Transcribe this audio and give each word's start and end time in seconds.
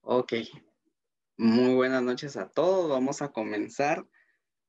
Ok, 0.00 0.32
muy 1.36 1.74
buenas 1.74 2.02
noches 2.02 2.38
a 2.38 2.48
todos. 2.48 2.88
Vamos 2.88 3.20
a 3.20 3.32
comenzar 3.32 4.06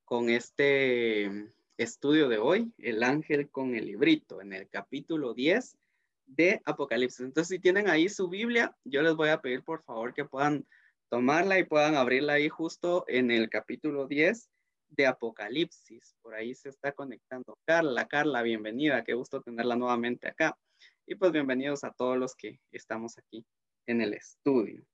con 0.04 0.30
este 0.30 1.32
estudio 1.78 2.28
de 2.28 2.38
hoy, 2.40 2.74
el 2.78 3.02
ángel 3.04 3.50
con 3.50 3.76
el 3.76 3.86
librito, 3.86 4.42
en 4.42 4.52
el 4.52 4.68
capítulo 4.68 5.34
10 5.34 5.78
de 6.26 6.62
Apocalipsis. 6.66 7.22
Entonces, 7.22 7.48
si 7.48 7.60
tienen 7.60 7.90
ahí 7.90 8.10
su 8.10 8.28
Biblia, 8.28 8.76
yo 8.84 9.02
les 9.04 9.16
voy 9.16 9.30
a 9.30 9.40
pedir 9.40 9.64
por 9.64 9.84
favor 9.84 10.14
que 10.14 10.26
puedan 10.26 10.68
tomarla 11.08 11.58
y 11.60 11.64
puedan 11.64 11.96
abrirla 11.96 12.34
ahí 12.34 12.50
justo 12.50 13.06
en 13.08 13.32
el 13.32 13.50
capítulo 13.50 14.06
10 14.06 14.50
de 14.90 15.06
Apocalipsis. 15.06 16.16
Por 16.22 16.36
ahí 16.36 16.54
se 16.56 16.70
está 16.70 16.92
conectando 16.92 17.58
Carla. 17.66 18.08
Carla, 18.08 18.42
bienvenida. 18.42 19.04
Qué 19.04 19.14
gusto 19.14 19.42
tenerla 19.42 19.76
nuevamente 19.76 20.28
acá. 20.28 20.58
Y 21.06 21.16
pues 21.16 21.32
bienvenidos 21.32 21.84
a 21.84 21.92
todos 21.92 22.18
los 22.18 22.36
que 22.36 22.60
estamos 22.72 23.18
aquí 23.18 23.46
en 23.88 24.02
el 24.02 24.14
estudio. 24.14 24.86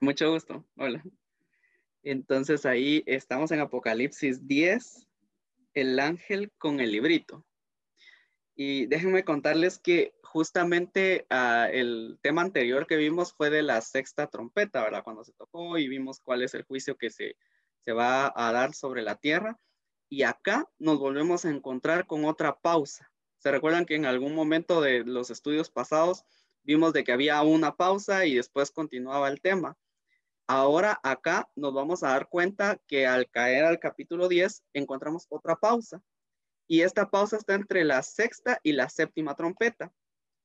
Mucho 0.00 0.32
gusto. 0.32 0.66
Hola. 0.76 1.02
Entonces 2.02 2.64
ahí 2.64 3.02
estamos 3.06 3.50
en 3.52 3.60
Apocalipsis 3.60 4.46
10, 4.46 5.06
el 5.74 6.00
ángel 6.00 6.50
con 6.58 6.80
el 6.80 6.92
librito. 6.92 7.44
Y 8.54 8.86
déjenme 8.86 9.24
contarles 9.24 9.78
que 9.78 10.14
justamente 10.22 11.26
ah, 11.30 11.68
el 11.70 12.18
tema 12.22 12.42
anterior 12.42 12.86
que 12.86 12.96
vimos 12.96 13.32
fue 13.32 13.50
de 13.50 13.62
la 13.62 13.80
sexta 13.80 14.28
trompeta, 14.28 14.82
¿verdad? 14.82 15.02
Cuando 15.04 15.24
se 15.24 15.32
tocó 15.32 15.76
y 15.78 15.88
vimos 15.88 16.20
cuál 16.20 16.42
es 16.42 16.54
el 16.54 16.64
juicio 16.64 16.96
que 16.96 17.10
se, 17.10 17.36
se 17.84 17.92
va 17.92 18.32
a 18.34 18.52
dar 18.52 18.74
sobre 18.74 19.02
la 19.02 19.16
tierra. 19.16 19.58
Y 20.08 20.22
acá 20.24 20.68
nos 20.78 20.98
volvemos 20.98 21.44
a 21.44 21.50
encontrar 21.50 22.06
con 22.06 22.24
otra 22.24 22.58
pausa. 22.58 23.10
¿Se 23.38 23.50
recuerdan 23.50 23.86
que 23.86 23.94
en 23.94 24.06
algún 24.06 24.34
momento 24.34 24.80
de 24.80 25.04
los 25.04 25.30
estudios 25.30 25.70
pasados 25.70 26.24
vimos 26.62 26.92
de 26.92 27.04
que 27.04 27.12
había 27.12 27.40
una 27.42 27.76
pausa 27.76 28.26
y 28.26 28.34
después 28.34 28.70
continuaba 28.70 29.28
el 29.28 29.40
tema? 29.40 29.78
Ahora 30.46 30.98
acá 31.04 31.48
nos 31.54 31.72
vamos 31.72 32.02
a 32.02 32.08
dar 32.08 32.28
cuenta 32.28 32.80
que 32.88 33.06
al 33.06 33.30
caer 33.30 33.64
al 33.64 33.78
capítulo 33.78 34.28
10 34.28 34.64
encontramos 34.72 35.26
otra 35.28 35.54
pausa. 35.56 36.02
Y 36.66 36.82
esta 36.82 37.10
pausa 37.10 37.36
está 37.36 37.54
entre 37.54 37.84
la 37.84 38.02
sexta 38.02 38.58
y 38.62 38.72
la 38.72 38.88
séptima 38.88 39.34
trompeta. 39.36 39.92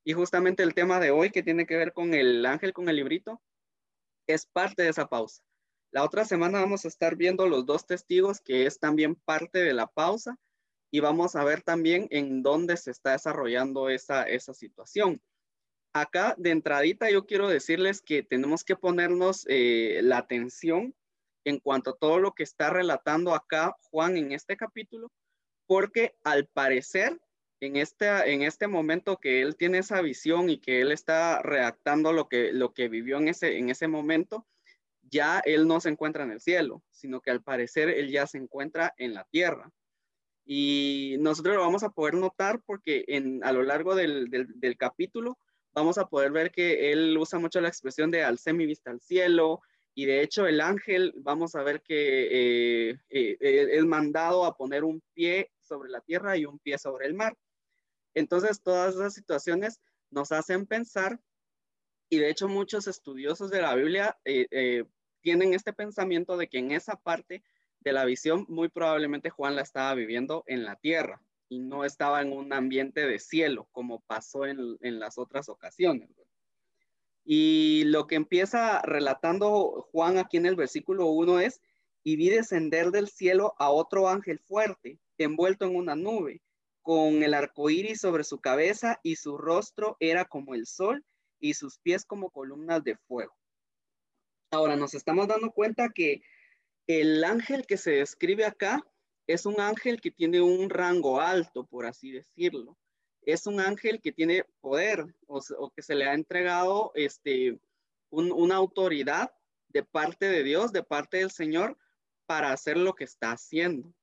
Y 0.03 0.13
justamente 0.13 0.63
el 0.63 0.75
tema 0.75 0.99
de 0.99 1.11
hoy 1.11 1.31
que 1.31 1.43
tiene 1.43 1.65
que 1.65 1.75
ver 1.75 1.91
con 1.91 2.13
el 2.13 2.45
ángel 2.45 2.71
con 2.71 2.87
el 2.87 2.95
librito 2.97 3.41
es 4.27 4.45
parte 4.45 4.83
de 4.83 4.89
esa 4.89 5.07
pausa. 5.07 5.43
La 5.95 6.03
otra 6.03 6.25
semana 6.25 6.59
vamos 6.59 6.83
a 6.83 6.89
estar 6.89 7.15
viendo 7.15 7.47
los 7.47 7.65
dos 7.65 7.85
testigos 7.87 8.41
que 8.41 8.65
es 8.65 8.79
también 8.79 9.15
parte 9.15 9.59
de 9.59 9.73
la 9.73 9.87
pausa 9.87 10.37
y 10.91 10.99
vamos 10.99 11.37
a 11.37 11.45
ver 11.45 11.61
también 11.61 12.09
en 12.11 12.43
dónde 12.43 12.75
se 12.75 12.91
está 12.91 13.13
desarrollando 13.13 13.87
esa, 13.87 14.23
esa 14.23 14.53
situación. 14.53 15.21
Acá 15.93 16.35
de 16.37 16.49
entradita 16.49 17.09
yo 17.09 17.25
quiero 17.25 17.47
decirles 17.47 18.01
que 18.01 18.23
tenemos 18.23 18.65
que 18.65 18.75
ponernos 18.75 19.45
eh, 19.47 20.01
la 20.03 20.17
atención 20.17 20.93
en 21.45 21.59
cuanto 21.59 21.91
a 21.91 21.97
todo 21.97 22.19
lo 22.19 22.33
que 22.33 22.43
está 22.43 22.69
relatando 22.71 23.33
acá 23.33 23.77
Juan 23.83 24.17
en 24.17 24.33
este 24.33 24.57
capítulo, 24.57 25.13
porque 25.65 26.17
al 26.25 26.45
parecer 26.47 27.21
en 27.61 27.77
este, 27.77 28.33
en 28.33 28.41
este 28.41 28.67
momento 28.67 29.15
que 29.15 29.41
él 29.41 29.55
tiene 29.55 29.77
esa 29.77 30.01
visión 30.01 30.49
y 30.49 30.57
que 30.57 30.81
él 30.81 30.91
está 30.91 31.41
redactando 31.41 32.11
lo 32.11 32.27
que, 32.27 32.51
lo 32.51 32.73
que 32.73 32.89
vivió 32.89 33.15
en 33.15 33.29
ese, 33.29 33.57
en 33.57 33.69
ese 33.69 33.87
momento, 33.87 34.45
ya 35.15 35.39
él 35.45 35.67
no 35.67 35.79
se 35.79 35.89
encuentra 35.89 36.25
en 36.25 36.31
el 36.31 36.41
cielo, 36.41 36.83
sino 36.91 37.21
que 37.21 37.31
al 37.31 37.41
parecer 37.41 37.89
él 37.89 38.11
ya 38.11 38.27
se 38.27 38.37
encuentra 38.37 38.93
en 38.97 39.13
la 39.13 39.23
tierra. 39.31 39.71
Y 40.45 41.15
nosotros 41.19 41.55
lo 41.55 41.61
vamos 41.61 41.83
a 41.83 41.89
poder 41.89 42.15
notar 42.15 42.61
porque 42.65 43.05
en, 43.07 43.43
a 43.43 43.53
lo 43.53 43.63
largo 43.63 43.95
del, 43.95 44.29
del, 44.29 44.77
capítulo 44.77 45.39
vamos 45.73 45.97
a 45.97 46.07
poder 46.07 46.31
ver 46.31 46.51
que 46.51 46.91
él 46.91 47.17
usa 47.17 47.39
mucho 47.39 47.61
la 47.61 47.69
expresión 47.69 48.11
de 48.11 48.23
alcé 48.23 48.53
mi 48.53 48.65
vista 48.65 48.91
al 48.91 49.01
cielo, 49.01 49.61
y 49.95 50.05
de 50.05 50.21
hecho 50.21 50.45
el 50.45 50.59
ángel, 50.59 51.13
vamos 51.15 51.55
a 51.55 51.63
ver 51.63 51.81
que 51.81 52.89
eh, 52.89 52.99
eh, 53.09 53.37
eh, 53.39 53.67
es 53.71 53.85
mandado 53.85 54.45
a 54.45 54.55
poner 54.57 54.83
un 54.83 55.01
pie 55.13 55.51
sobre 55.61 55.89
la 55.89 56.01
tierra 56.01 56.35
y 56.35 56.45
un 56.45 56.59
pie 56.59 56.77
sobre 56.77 57.07
el 57.07 57.13
mar. 57.13 57.37
Entonces, 58.13 58.61
todas 58.61 58.95
esas 58.95 59.13
situaciones 59.13 59.79
nos 60.11 60.33
hacen 60.33 60.65
pensar, 60.65 61.19
y 62.09 62.19
de 62.19 62.29
hecho 62.29 62.49
muchos 62.49 62.87
estudiosos 62.87 63.49
de 63.49 63.61
la 63.61 63.73
Biblia 63.73 64.17
tienen 65.25 65.55
este 65.55 65.73
pensamiento 65.73 66.37
de 66.37 66.47
que 66.47 66.59
en 66.59 66.71
esa 66.71 66.97
parte 66.97 67.41
de 67.79 67.93
la 67.93 68.05
visión 68.05 68.45
muy 68.47 68.69
probablemente 68.69 69.31
Juan 69.31 69.55
la 69.55 69.63
estaba 69.63 69.95
viviendo 69.95 70.43
en 70.45 70.63
la 70.63 70.75
tierra 70.75 71.19
y 71.49 71.57
no 71.57 71.83
estaba 71.83 72.21
en 72.21 72.31
un 72.31 72.53
ambiente 72.53 73.07
de 73.07 73.17
cielo 73.17 73.67
como 73.71 74.01
pasó 74.01 74.45
en, 74.45 74.77
las 74.99 75.17
otras 75.17 75.49
ocasiones. 75.49 76.11
Y 77.23 77.85
lo 77.85 78.05
que 78.05 78.13
empieza 78.13 78.83
relatando 78.83 79.87
Juan 79.91 80.19
aquí 80.19 80.37
en 80.37 80.45
el 80.45 80.55
versículo 80.55 81.07
1 81.07 81.39
es, 81.39 81.59
y 82.03 82.17
vi 82.17 82.29
descender 82.29 82.91
del 82.91 83.07
cielo 83.07 83.55
a 83.57 83.71
otro 83.71 84.07
ángel 84.07 84.37
fuerte, 84.37 84.99
envuelto 85.17 85.65
en 85.65 85.75
una 85.75 85.95
nube, 85.95 86.43
con 86.83 87.23
el 87.23 87.33
arco 87.33 87.71
iris 87.71 87.99
sobre 87.99 88.23
su 88.23 88.39
cabeza 88.39 88.99
y 89.01 89.15
su 89.15 89.39
rostro 89.39 89.97
era 89.99 90.25
como 90.25 90.53
el 90.53 90.67
sol 90.67 91.03
y 91.39 91.55
sus 91.55 91.79
pies 91.79 92.05
como 92.05 92.29
columnas 92.29 92.83
de 92.83 92.95
fuego. 92.95 93.33
Ahora 94.51 94.75
nos 94.75 94.93
estamos 94.93 95.27
dando 95.27 95.51
cuenta 95.51 95.89
que 95.89 96.21
el 96.87 97.23
ángel 97.23 97.65
que 97.65 97.77
se 97.77 97.91
describe 97.91 98.45
acá 98.45 98.85
es 99.27 99.45
un 99.45 99.59
ángel 99.59 100.01
que 100.01 100.11
tiene 100.11 100.41
un 100.41 100.69
rango 100.69 101.19
alto, 101.19 101.65
por 101.65 101.85
así 101.85 102.11
decirlo. 102.11 102.77
Es 103.21 103.47
un 103.47 103.59
ángel 103.59 104.01
que 104.01 104.11
tiene 104.11 104.45
poder 104.61 105.05
o, 105.27 105.71
que 105.71 105.81
se 105.81 105.95
le 105.95 106.05
ha 106.05 106.13
entregado 106.13 106.91
este, 106.93 107.59
una 108.11 108.55
autoridad 108.55 109.33
de 109.69 109.83
parte 109.83 110.27
de 110.27 110.43
Dios, 110.43 110.71
de 110.71 110.83
parte 110.83 111.17
del 111.17 111.31
Señor, 111.31 111.77
para 112.27 112.51
hacer 112.51 112.77
lo 112.77 112.93
que 112.93 113.03
está 113.03 113.31
haciendo. 113.31 113.93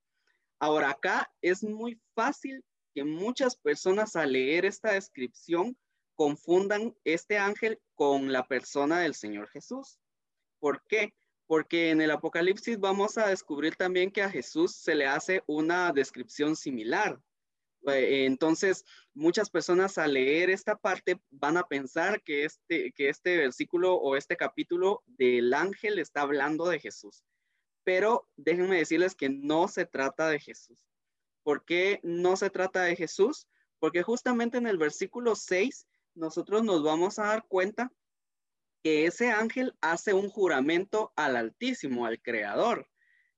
Ahora 0.59 0.91
acá 0.91 1.33
es 1.41 1.63
muy 1.63 2.01
fácil 2.15 2.65
que 2.95 3.05
muchas 3.05 3.57
personas 3.57 4.17
al 4.17 4.33
leer 4.33 4.65
esta 4.65 4.93
descripción 4.93 5.77
confundan 6.15 6.95
este 7.05 7.39
ángel 7.39 7.81
con 7.95 8.33
la 8.33 8.47
persona 8.47 9.01
del 9.01 9.15
Señor 9.15 9.49
Jesús. 9.49 9.99
¿Por 10.63 10.83
qué? 10.87 11.13
porque 11.53 11.91
en 11.91 12.01
el 12.01 12.11
Apocalipsis 12.11 12.81
vamos 12.81 13.19
a 13.19 13.29
descubrir 13.29 13.77
también 13.77 14.11
que 14.11 14.23
a 14.23 14.31
Jesús 14.31 14.75
se 14.75 14.95
le 14.95 15.07
hace 15.07 15.43
una 15.47 15.93
descripción 15.93 16.57
similar. 16.57 17.21
Eh, 17.89 18.25
entonces, 18.25 18.87
muchas 19.13 19.51
personas 19.51 19.99
al 19.99 20.15
leer 20.15 20.49
esta 20.49 20.77
parte 20.77 21.21
van 21.31 21.59
a 21.59 21.65
pensar 21.65 22.23
que 22.23 22.47
este, 22.47 22.93
que 22.93 23.11
este 23.11 23.37
versículo 23.37 23.97
o 23.97 24.17
este 24.17 24.39
capítulo 24.39 25.03
del 25.07 25.53
ángel 25.53 25.99
está 25.99 26.23
hablando 26.23 26.67
de 26.69 26.81
Jesús. 26.81 27.23
Pero 27.85 28.27
déjenme 28.37 28.79
decirles 28.79 29.15
que 29.15 29.29
no 29.29 29.69
se 29.69 29.85
trata 29.85 30.31
de 30.31 30.41
Jesús. 30.41 30.87
¿Por 31.43 31.67
qué 31.67 32.01
no 32.03 32.35
se 32.37 32.49
trata 32.49 32.83
de 32.85 32.97
Jesús? 32.97 33.47
Porque 33.79 34.03
justamente 34.03 34.57
en 34.57 34.67
el 34.67 34.79
versículo 34.79 35.35
6 35.35 35.87
nosotros 36.15 36.65
nos 36.65 36.83
vamos 36.83 37.19
a 37.19 37.25
dar 37.25 37.45
cuenta 37.47 37.93
que 38.83 39.07
ese 39.07 39.31
ángel 39.31 39.75
hace 39.81 40.13
un 40.13 40.29
juramento 40.29 41.13
al 41.17 41.37
Altísimo, 41.37 42.07
al 42.07 42.21
Creador. 42.21 42.89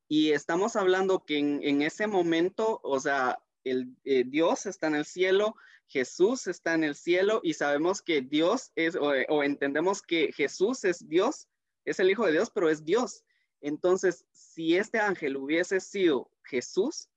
Y 0.09 0.33
estamos 0.33 0.77
hablando 0.77 1.25
que 1.25 1.39
en, 1.39 1.83
ese 1.83 2.07
momento, 2.07 2.81
o 2.83 3.01
sea, 3.01 3.43
el, 3.65 3.97
eh, 4.05 4.25
Dios 4.27 4.67
está 4.67 4.89
en 4.89 4.97
el 4.97 5.05
cielo, 5.05 5.57
Jesús 5.87 6.47
está 6.47 6.75
en 6.75 6.85
el 6.85 6.95
cielo 6.95 7.41
y 7.43 7.55
sabemos 7.55 8.03
que 8.03 8.23
Dios 8.23 8.73
es, 8.75 8.97
o, 8.97 9.13
o, 9.29 9.43
entendemos 9.43 10.03
que 10.03 10.33
Jesús 10.33 10.85
es 10.85 11.09
Dios, 11.09 11.49
es 11.85 12.01
el 12.01 12.11
Hijo 12.11 12.27
de 12.27 12.33
Dios, 12.33 12.51
pero 12.51 12.71
es 12.71 12.85
Dios. 12.85 13.25
Entonces, 13.61 14.27
si 14.33 14.77
este 14.77 14.99
ángel 14.99 15.37
hubiese 15.37 15.81
sido 15.81 16.31
Jesús, 16.45 17.09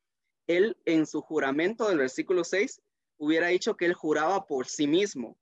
él 0.48 0.78
en 0.86 1.06
su 1.06 1.22
juramento 1.22 1.90
del 1.90 1.98
versículo 1.98 2.44
6 2.44 2.82
hubiera 3.18 3.48
dicho 3.48 3.76
que 3.76 3.86
él 3.86 3.94
juraba 3.94 4.46
por 4.48 4.68
sí 4.68 4.88
mismo, 4.88 5.38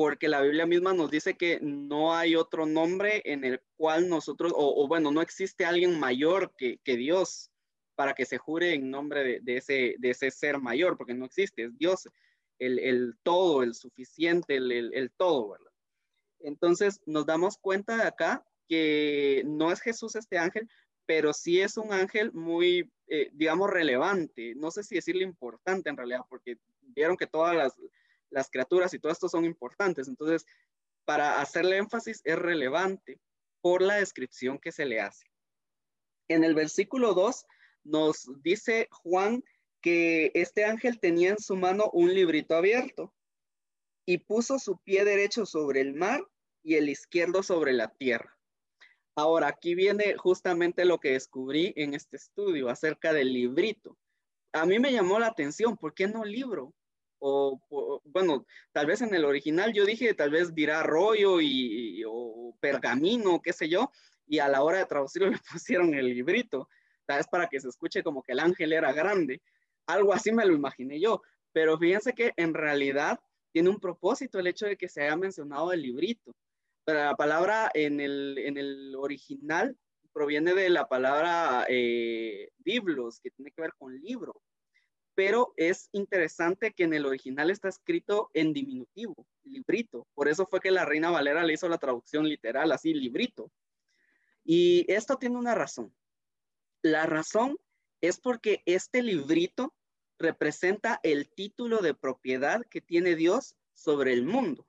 porque 0.00 0.28
la 0.28 0.40
Biblia 0.40 0.64
misma 0.64 0.94
nos 0.94 1.10
dice 1.10 1.34
que 1.34 1.58
no 1.60 2.14
hay 2.16 2.34
otro 2.34 2.64
nombre 2.64 3.20
en 3.26 3.44
el 3.44 3.60
cual 3.76 4.08
nosotros, 4.08 4.50
o, 4.56 4.88
bueno, 4.88 5.10
no 5.10 5.20
existe 5.20 5.66
alguien 5.66 6.00
mayor 6.00 6.54
que, 6.56 6.78
Dios 6.86 7.50
para 7.96 8.14
que 8.14 8.24
se 8.24 8.38
jure 8.38 8.72
en 8.72 8.90
nombre 8.90 9.40
de, 9.42 9.56
ese, 9.58 9.96
de 9.98 10.08
ese 10.08 10.30
ser 10.30 10.58
mayor, 10.58 10.96
porque 10.96 11.12
no 11.12 11.26
existe, 11.26 11.64
es 11.64 11.76
Dios, 11.76 12.08
el, 12.58 13.14
todo, 13.22 13.62
el 13.62 13.74
suficiente, 13.74 14.56
el, 14.56 15.12
todo, 15.18 15.50
¿verdad? 15.50 15.72
Entonces 16.38 17.02
nos 17.04 17.26
damos 17.26 17.58
cuenta 17.58 17.98
de 17.98 18.04
acá 18.04 18.42
que 18.68 19.42
no 19.44 19.70
es 19.70 19.82
Jesús 19.82 20.16
este 20.16 20.38
ángel, 20.38 20.66
pero 21.04 21.34
sí 21.34 21.60
es 21.60 21.76
un 21.76 21.92
ángel 21.92 22.32
muy, 22.32 22.90
eh, 23.06 23.28
digamos, 23.34 23.68
relevante. 23.68 24.54
No 24.54 24.70
sé 24.70 24.82
si 24.82 24.94
decirle 24.94 25.24
importante 25.24 25.90
en 25.90 25.98
realidad, 25.98 26.20
porque 26.30 26.56
vieron 26.80 27.18
que 27.18 27.26
todas 27.26 27.54
las, 27.54 27.76
las 28.30 28.50
criaturas 28.50 28.94
y 28.94 28.98
todo 28.98 29.12
esto 29.12 29.28
son 29.28 29.44
importantes. 29.44 30.08
Entonces, 30.08 30.46
para 31.04 31.40
hacerle 31.40 31.76
énfasis 31.76 32.20
es 32.24 32.38
relevante 32.38 33.20
por 33.60 33.82
la 33.82 33.96
descripción 33.96 34.58
que 34.58 34.72
se 34.72 34.86
le 34.86 35.00
hace. 35.00 35.26
En 36.28 36.44
el 36.44 36.54
versículo 36.54 37.14
2 37.14 37.44
nos 37.84 38.30
dice 38.42 38.88
Juan 38.90 39.42
que 39.80 40.30
este 40.34 40.64
ángel 40.64 41.00
tenía 41.00 41.30
en 41.30 41.38
su 41.38 41.56
mano 41.56 41.90
un 41.92 42.12
librito 42.14 42.54
abierto 42.54 43.12
y 44.06 44.18
puso 44.18 44.58
su 44.58 44.78
pie 44.78 45.04
derecho 45.04 45.46
sobre 45.46 45.80
el 45.80 45.94
mar 45.94 46.22
y 46.62 46.74
el 46.74 46.88
izquierdo 46.88 47.42
sobre 47.42 47.72
la 47.72 47.88
tierra. 47.88 48.36
Ahora, 49.16 49.48
aquí 49.48 49.74
viene 49.74 50.16
justamente 50.16 50.84
lo 50.84 50.98
que 50.98 51.12
descubrí 51.12 51.72
en 51.76 51.94
este 51.94 52.16
estudio 52.16 52.68
acerca 52.68 53.12
del 53.12 53.32
librito. 53.32 53.98
A 54.52 54.66
mí 54.66 54.78
me 54.78 54.92
llamó 54.92 55.18
la 55.18 55.26
atención, 55.26 55.76
¿por 55.76 55.94
qué 55.94 56.08
no 56.08 56.24
libro? 56.24 56.72
O, 57.20 57.60
bueno, 58.04 58.46
tal 58.72 58.86
vez 58.86 59.02
en 59.02 59.14
el 59.14 59.24
original 59.24 59.72
yo 59.72 59.84
dije, 59.84 60.14
tal 60.14 60.30
vez 60.30 60.54
dirá 60.54 60.82
rollo 60.82 61.40
y, 61.40 62.02
o 62.06 62.56
pergamino, 62.60 63.40
qué 63.42 63.52
sé 63.52 63.68
yo, 63.68 63.90
y 64.26 64.38
a 64.38 64.48
la 64.48 64.62
hora 64.62 64.78
de 64.78 64.86
traducirlo 64.86 65.28
le 65.30 65.38
pusieron 65.52 65.94
el 65.94 66.06
librito, 66.06 66.68
tal 67.06 67.18
vez 67.18 67.28
para 67.28 67.48
que 67.48 67.60
se 67.60 67.68
escuche 67.68 68.02
como 68.02 68.22
que 68.22 68.32
el 68.32 68.40
ángel 68.40 68.72
era 68.72 68.92
grande. 68.92 69.42
Algo 69.86 70.12
así 70.12 70.32
me 70.32 70.46
lo 70.46 70.54
imaginé 70.54 71.00
yo, 71.00 71.22
pero 71.52 71.78
fíjense 71.78 72.14
que 72.14 72.32
en 72.36 72.54
realidad 72.54 73.20
tiene 73.52 73.68
un 73.68 73.80
propósito 73.80 74.38
el 74.38 74.46
hecho 74.46 74.66
de 74.66 74.76
que 74.76 74.88
se 74.88 75.02
haya 75.02 75.16
mencionado 75.16 75.72
el 75.72 75.82
librito. 75.82 76.32
Pero 76.84 77.00
la 77.04 77.16
palabra 77.16 77.70
en 77.74 78.00
el, 78.00 78.38
en 78.38 78.56
el 78.56 78.94
original 78.96 79.76
proviene 80.12 80.54
de 80.54 80.70
la 80.70 80.88
palabra 80.88 81.66
eh, 81.68 82.50
biblos, 82.58 83.20
que 83.20 83.30
tiene 83.30 83.50
que 83.50 83.62
ver 83.62 83.72
con 83.78 83.94
libro. 84.00 84.40
Pero 85.14 85.52
es 85.56 85.88
interesante 85.92 86.72
que 86.72 86.84
en 86.84 86.94
el 86.94 87.06
original 87.06 87.50
está 87.50 87.68
escrito 87.68 88.30
en 88.32 88.52
diminutivo, 88.52 89.26
librito. 89.44 90.06
Por 90.14 90.28
eso 90.28 90.46
fue 90.46 90.60
que 90.60 90.70
la 90.70 90.84
Reina 90.84 91.10
Valera 91.10 91.44
le 91.44 91.54
hizo 91.54 91.68
la 91.68 91.78
traducción 91.78 92.28
literal, 92.28 92.72
así, 92.72 92.94
librito. 92.94 93.50
Y 94.44 94.90
esto 94.92 95.16
tiene 95.16 95.36
una 95.36 95.54
razón. 95.54 95.94
La 96.82 97.06
razón 97.06 97.58
es 98.00 98.18
porque 98.18 98.62
este 98.66 99.02
librito 99.02 99.74
representa 100.18 101.00
el 101.02 101.28
título 101.28 101.78
de 101.78 101.94
propiedad 101.94 102.64
que 102.66 102.80
tiene 102.80 103.16
Dios 103.16 103.56
sobre 103.74 104.12
el 104.12 104.24
mundo. 104.24 104.66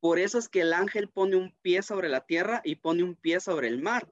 Por 0.00 0.18
eso 0.18 0.38
es 0.38 0.48
que 0.48 0.60
el 0.60 0.72
ángel 0.72 1.08
pone 1.08 1.36
un 1.36 1.54
pie 1.62 1.82
sobre 1.82 2.08
la 2.08 2.24
tierra 2.24 2.60
y 2.64 2.76
pone 2.76 3.02
un 3.02 3.16
pie 3.16 3.40
sobre 3.40 3.68
el 3.68 3.82
mar. 3.82 4.10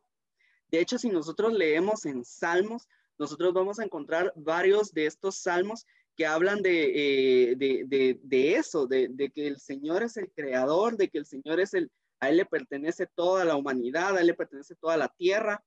De 0.69 0.81
hecho, 0.81 0.99
si 0.99 1.09
nosotros 1.09 1.53
leemos 1.53 2.05
en 2.07 2.25
Salmos, 2.25 2.89
nosotros 3.19 3.53
vamos 3.55 3.79
a 3.79 3.85
encontrar 3.85 4.33
varios 4.37 4.93
de 4.93 5.07
estos 5.07 5.37
salmos 5.37 5.87
que 6.17 6.27
hablan 6.27 6.63
de, 6.63 7.53
eh, 7.53 7.57
de, 7.57 8.55
eso, 8.55 8.87
de, 8.87 9.31
que 9.35 9.47
el 9.47 9.59
Señor 9.59 10.03
es 10.03 10.17
el 10.17 10.31
creador, 10.33 10.97
de 10.97 11.09
que 11.09 11.19
el 11.19 11.27
Señor 11.27 11.61
es 11.61 11.75
el, 11.75 11.91
a 12.21 12.31
Él 12.31 12.39
le 12.39 12.47
pertenece 12.47 13.07
toda 13.07 13.45
la 13.45 13.57
humanidad, 13.57 14.17
a 14.17 14.21
Él 14.21 14.29
le 14.29 14.35
pertenece 14.35 14.75
toda 14.77 14.97
la 14.97 15.09
tierra, 15.09 15.63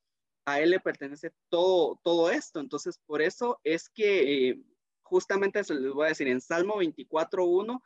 a 0.46 0.60
Él 0.60 0.72
le 0.72 0.80
pertenece 0.80 1.32
todo, 1.50 2.00
todo 2.04 2.32
esto. 2.32 2.60
Entonces, 2.60 3.00
por 3.06 3.22
eso 3.22 3.60
es 3.64 3.90
que 3.90 4.50
eh, 4.50 4.62
justamente 5.04 5.60
eso 5.60 5.76
les 5.76 5.94
voy 5.94 6.06
a 6.06 6.10
decir 6.10 6.28
en 6.28 6.42
Salmo 6.42 6.82
24.1, 6.82 7.82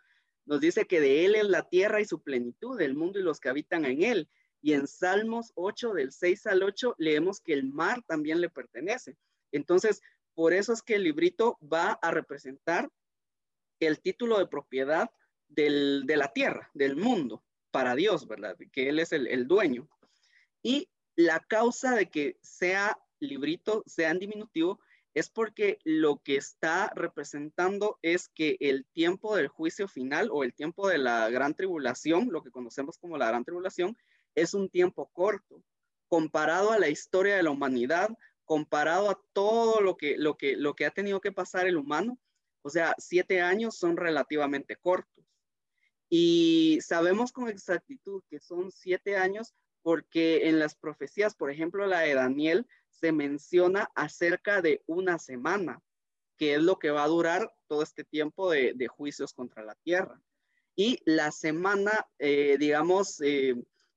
nos 0.46 0.60
dice 0.62 0.86
que 0.86 1.02
de 1.02 1.26
Él 1.26 1.36
es 1.36 1.46
la 1.46 1.68
tierra 1.68 2.02
y 2.02 2.06
su 2.06 2.22
plenitud, 2.22 2.80
el 2.80 2.96
mundo 2.96 3.20
y 3.20 3.24
los 3.24 3.40
que 3.40 3.50
habitan 3.50 3.86
en 3.86 4.04
Él. 4.04 4.30
Y 4.62 4.74
en 4.74 4.88
Salmos 4.88 5.52
8, 5.56 5.94
del 5.94 6.14
6 6.14 6.48
al 6.48 6.64
8, 6.64 6.96
leemos 6.98 7.42
que 7.42 7.54
el 7.54 7.66
mar 7.66 8.02
también 8.08 8.40
le 8.40 8.50
pertenece. 8.50 9.18
Entonces, 9.54 10.02
por 10.34 10.54
eso 10.54 10.74
es 10.74 10.82
que 10.82 10.96
el 10.96 11.04
librito 11.04 11.58
va 11.62 11.94
a 12.02 12.12
representar 12.12 12.90
el 13.80 14.02
título 14.02 14.40
de 14.40 14.48
propiedad 14.48 15.10
de 15.48 16.18
la 16.18 16.34
tierra, 16.34 16.70
del 16.74 16.96
mundo, 16.96 17.44
para 17.72 17.96
Dios, 17.96 18.28
¿verdad? 18.28 18.58
Que 18.72 18.90
Él 18.90 19.00
es 19.00 19.12
el, 19.14 19.28
el 19.28 19.48
dueño. 19.48 19.88
Y 20.62 20.90
la 21.16 21.40
causa 21.40 21.96
de 21.96 22.10
que 22.10 22.38
sea 22.42 22.98
librito, 23.20 23.84
sea 23.86 24.10
en 24.10 24.20
diminutivo, 24.20 24.80
es 25.14 25.30
porque 25.30 25.78
lo 25.84 26.22
que 26.24 26.38
está 26.38 26.92
representando 26.96 28.00
es 28.02 28.30
que 28.30 28.58
el 28.60 28.86
tiempo 28.94 29.36
del 29.36 29.48
juicio 29.48 29.88
final 29.88 30.30
o 30.32 30.44
el 30.44 30.54
tiempo 30.54 30.88
de 30.88 30.98
la 30.98 31.30
gran 31.30 31.54
tribulación, 31.54 32.30
lo 32.32 32.42
que 32.42 32.52
conocemos 32.52 32.98
como 32.98 33.18
la 33.18 33.28
gran 33.28 33.44
tribulación, 33.44 33.96
es 34.34 34.56
un 34.56 34.70
tiempo 34.70 35.10
corto 35.14 35.64
comparado 36.08 36.72
a 36.72 36.80
la 36.80 36.90
historia 36.90 37.36
de 37.36 37.44
la 37.44 37.52
humanidad, 37.52 38.10
comparado 38.54 39.10
a 39.10 39.20
todo 39.34 39.82
lo 39.82 39.98
que, 39.98 40.16
lo 40.16 40.38
que, 40.38 40.56
lo 40.56 40.76
que 40.76 40.86
ha 40.86 40.92
tenido 40.92 41.20
que 41.22 41.32
pasar 41.32 41.66
el 41.66 41.76
humano. 41.76 42.20
O 42.62 42.70
sea, 42.70 42.94
siete 43.00 43.42
años 43.42 43.80
son 43.80 43.98
relativamente 43.98 44.76
cortos. 44.76 45.26
Y 46.08 46.78
sabemos 46.84 47.32
con 47.32 47.50
exactitud 47.50 48.22
que 48.30 48.40
son 48.40 48.72
siete 48.72 49.18
años 49.18 49.56
porque 49.82 50.50
en 50.50 50.60
las 50.60 50.76
profecías, 50.76 51.34
por 51.34 51.50
ejemplo, 51.50 51.88
la 51.88 52.02
de 52.02 52.14
Daniel, 52.14 52.68
se 52.92 53.12
menciona 53.12 53.90
acerca 53.96 54.62
de 54.62 54.84
una 54.86 55.18
semana, 55.18 55.82
que 56.38 56.54
es 56.54 56.62
lo 56.62 56.78
que 56.78 56.92
va 56.92 57.06
a 57.06 57.08
durar 57.08 57.52
todo 57.66 57.82
este 57.82 58.04
tiempo 58.04 58.52
de, 58.52 58.88
juicios 58.88 59.34
contra 59.34 59.64
la 59.64 59.74
tierra. 59.84 60.22
Y 60.76 61.00
la 61.06 61.32
semana, 61.32 62.08
eh, 62.20 62.58
digamos, 62.60 63.20
eh, 63.22 63.56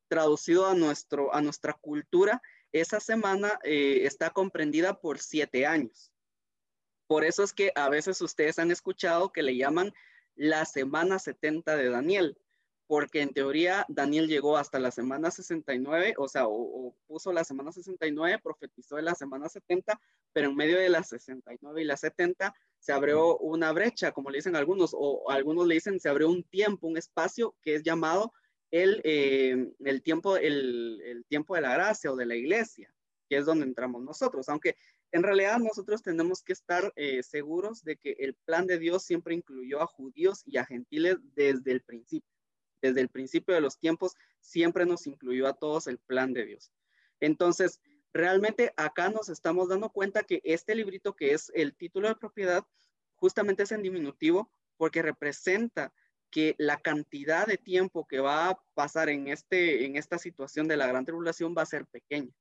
traducido 0.09 0.65
a, 0.65 0.75
nuestro, 0.75 1.35
a 1.35 1.43
nuestra 1.43 1.75
cultura, 1.75 2.41
esa 2.73 3.01
semana 3.01 3.59
eh, 3.65 4.01
está 4.05 4.31
comprendida 4.31 5.01
por 5.01 5.19
siete 5.19 5.67
años. 5.67 6.13
Por 7.07 7.25
eso 7.25 7.43
es 7.43 7.53
que 7.53 7.73
a 7.75 7.89
veces 7.89 8.21
ustedes 8.21 8.59
han 8.59 8.71
escuchado 8.71 9.33
que 9.33 9.43
le 9.43 9.57
llaman 9.57 9.93
la 10.35 10.65
semana 10.65 11.19
70 11.19 11.77
de 11.77 11.89
Daniel, 11.89 12.39
porque 12.87 13.23
en 13.23 13.33
teoría 13.33 13.85
Daniel 13.89 14.29
llegó 14.29 14.57
hasta 14.57 14.79
la 14.79 14.91
semana 14.91 15.31
69, 15.31 16.15
o 16.19 16.29
sea, 16.29 16.47
o, 16.47 16.95
puso 17.07 17.33
la 17.33 17.45
semana 17.45 17.73
69, 17.73 18.41
profetizó 18.43 18.99
en 18.99 19.07
la 19.07 19.15
semana 19.15 19.49
70, 19.49 20.01
pero 20.33 20.51
en 20.51 20.57
medio 20.57 20.79
de 20.79 20.89
la 20.89 21.03
69 21.03 21.83
y 21.83 21.85
la 21.85 21.97
70 21.97 22.55
se 22.79 22.93
abrió 22.93 23.39
una 23.39 23.73
brecha, 23.73 24.13
como 24.13 24.31
le 24.31 24.39
dicen 24.39 24.57
algunos, 24.57 24.91
o 24.97 25.31
algunos 25.31 25.67
le 25.67 25.75
dicen 25.75 25.99
se 25.99 26.09
abrió 26.09 26.29
un 26.29 26.45
tiempo, 26.45 26.87
un 26.87 26.97
espacio 26.97 27.57
que 27.63 27.75
es 27.75 27.83
llamado 27.83 28.33
el, 28.71 29.01
eh, 29.05 29.73
el, 29.85 30.03
tiempo, 30.03 30.37
el, 30.37 31.01
el 31.05 31.25
tiempo 31.27 31.55
de 31.55 31.63
la 31.63 31.75
gracia 31.75 32.13
o 32.13 32.17
de 32.17 32.27
la 32.27 32.35
iglesia, 32.35 32.93
que 33.29 33.37
es 33.39 33.47
donde 33.47 33.67
entramos 33.67 34.03
nosotros, 34.03 34.49
aunque 34.49 34.77
en 35.13 35.23
realidad 35.23 35.59
nosotros 35.59 36.03
tenemos 36.03 36.43
que 36.43 36.53
estar 36.53 36.93
eh, 36.97 37.23
seguros 37.23 37.85
de 37.85 37.97
que 37.97 38.17
el 38.19 38.35
plan 38.35 38.67
de 38.67 38.79
Dios 38.79 39.05
siempre 39.05 39.35
incluyó 39.35 39.81
a 39.81 39.87
judíos 39.87 40.43
y 40.45 40.59
a 40.59 40.65
gentiles 40.65 41.19
desde 41.35 41.73
el 41.73 41.83
principio 41.83 42.37
desde 42.83 43.01
el 43.01 43.09
principio 43.09 43.55
de 43.55 43.61
los 43.61 43.79
tiempos, 43.79 44.15
siempre 44.41 44.87
nos 44.87 45.07
incluyó 45.07 45.47
a 45.47 45.55
todos 45.55 45.87
el 45.87 45.99
plan 45.99 46.33
de 46.33 46.45
Dios. 46.45 46.73
Entonces, 47.21 47.81
realmente 48.13 48.73
acá 48.77 49.09
nos 49.09 49.29
estamos 49.29 49.69
dando 49.69 49.91
cuenta 49.91 50.23
que 50.23 50.41
este 50.45 50.75
librito 50.75 51.15
que 51.17 51.33
es 51.33 51.51
el 51.55 51.75
título 51.75 52.09
de 52.09 52.17
propiedad, 52.17 52.65
justamente 53.17 53.63
es 53.63 53.73
en 53.73 53.83
diminutivo 53.83 54.51
porque 54.77 55.03
representa 55.03 55.93
que 56.31 56.55
la 56.59 56.79
cantidad 56.79 57.47
de 57.47 57.57
tiempo 57.57 58.07
que 58.07 58.21
va 58.21 58.51
a 58.51 58.61
pasar 58.75 59.09
en, 59.09 59.29
este, 59.29 59.85
en 59.85 59.97
esta 59.97 60.19
situación 60.19 60.69
de 60.69 60.77
la 60.77 60.87
gran 60.87 61.05
tribulación 61.05 61.55
va 61.57 61.63
a 61.63 61.67
ser 61.67 61.87
pequeña. 61.87 62.33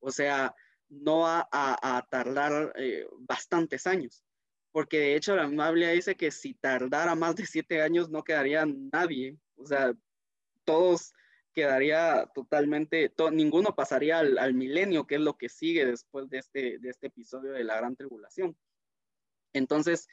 O 0.00 0.10
sea, 0.10 0.54
no 0.88 1.20
va 1.20 1.48
a, 1.50 2.06
tardar 2.10 2.72
eh, 2.76 3.06
bastantes 3.18 3.86
años, 3.86 4.24
porque 4.70 5.00
de 5.00 5.16
hecho 5.16 5.34
la 5.34 5.46
Biblia 5.70 5.90
dice 5.90 6.14
que 6.16 6.30
si 6.30 6.54
tardara 6.54 7.14
más 7.14 7.34
de 7.34 7.46
siete 7.46 7.82
años 7.82 8.08
no 8.08 8.22
quedaría 8.22 8.64
nadie 8.66 9.36
o 9.56 9.66
sea, 9.66 9.94
todos 10.64 11.12
quedaría 11.52 12.26
totalmente, 12.34 13.12
ninguno 13.32 13.74
pasaría 13.74 14.18
al, 14.18 14.54
milenio, 14.54 15.06
que 15.06 15.14
es 15.14 15.20
lo 15.20 15.38
que 15.38 15.48
sigue 15.48 15.86
después 15.86 16.28
de 16.28 16.38
este, 16.38 16.78
de 16.78 16.90
este 16.90 17.06
episodio 17.06 17.52
de 17.52 17.64
la 17.64 17.76
gran 17.76 17.96
tribulación. 17.96 18.56
Entonces, 19.54 20.06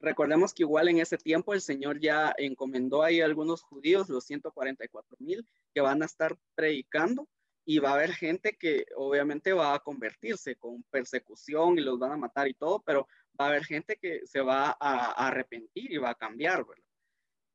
recordemos 0.00 0.54
que 0.54 0.62
igual 0.62 0.88
en 0.88 0.98
ese 0.98 1.18
tiempo 1.18 1.54
el 1.54 1.60
Señor 1.60 2.00
ya 2.00 2.34
encomendó 2.38 3.02
ahí 3.02 3.20
a 3.20 3.24
algunos 3.24 3.62
judíos, 3.62 4.08
los 4.08 4.24
144 4.24 5.16
mil, 5.20 5.46
que 5.74 5.80
van 5.80 6.02
a 6.02 6.06
estar 6.06 6.36
predicando 6.54 7.28
y 7.64 7.80
va 7.80 7.90
a 7.90 7.94
haber 7.94 8.12
gente 8.12 8.56
que 8.58 8.86
obviamente 8.96 9.52
va 9.52 9.74
a 9.74 9.80
convertirse 9.80 10.56
con 10.56 10.82
persecución 10.84 11.78
y 11.78 11.82
los 11.82 11.98
van 11.98 12.12
a 12.12 12.16
matar 12.16 12.48
y 12.48 12.54
todo, 12.54 12.82
pero 12.82 13.06
va 13.38 13.46
a 13.46 13.48
haber 13.50 13.64
gente 13.64 13.96
que 13.96 14.26
se 14.26 14.40
va 14.40 14.76
a, 14.80 15.26
arrepentir 15.26 15.92
y 15.92 15.98
va 15.98 16.10
a 16.10 16.14
cambiar, 16.14 16.64
¿verdad? 16.66 16.82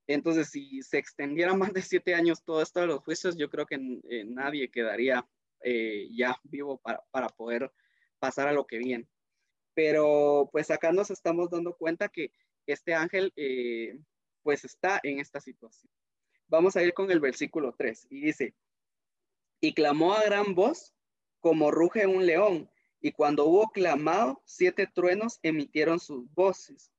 Entonces, 0.06 0.50
si 0.50 0.84
se 0.84 0.98
extendiera 0.98 1.56
más 1.56 1.74
de 1.74 1.82
siete 1.82 2.14
años 2.14 2.44
todo 2.44 2.62
esto 2.62 2.82
de 2.82 2.88
los 2.88 3.00
juicios, 3.00 3.38
yo 3.38 3.50
creo 3.50 3.66
que 3.66 3.76
eh, 4.10 4.24
nadie 4.26 4.70
quedaría 4.70 5.26
eh, 5.62 6.10
ya 6.12 6.38
vivo 6.44 6.80
para, 7.12 7.30
poder 7.30 7.72
pasar 8.20 8.48
a 8.48 8.54
lo 8.54 8.68
que 8.68 8.78
viene. 8.78 9.08
Pero 9.74 10.50
pues 10.52 10.72
acá 10.72 10.92
nos 10.92 11.12
estamos 11.12 11.50
dando 11.50 11.76
cuenta 11.76 12.10
que 12.10 12.32
este 12.68 12.94
ángel 12.94 13.34
eh, 13.36 13.98
pues 14.42 14.66
está 14.66 15.00
en 15.04 15.20
esta 15.20 15.40
situación. 15.40 15.92
Vamos 16.48 16.76
a 16.76 16.84
ir 16.84 16.94
con 16.94 17.10
el 17.12 17.20
versículo 17.20 17.74
3 17.78 18.08
y 18.10 18.22
dice, 18.22 18.54
y 19.60 19.74
clamó 19.74 20.14
a 20.14 20.24
gran 20.24 20.56
voz 20.56 20.94
como 21.40 21.72
ruge 21.72 22.06
un 22.08 22.26
león, 22.26 22.70
y 23.02 23.12
cuando 23.12 23.46
hubo 23.46 23.70
clamado, 23.70 24.42
siete 24.46 24.88
truenos 24.88 25.40
emitieron 25.42 26.00
sus 26.00 26.32
voces 26.34 26.94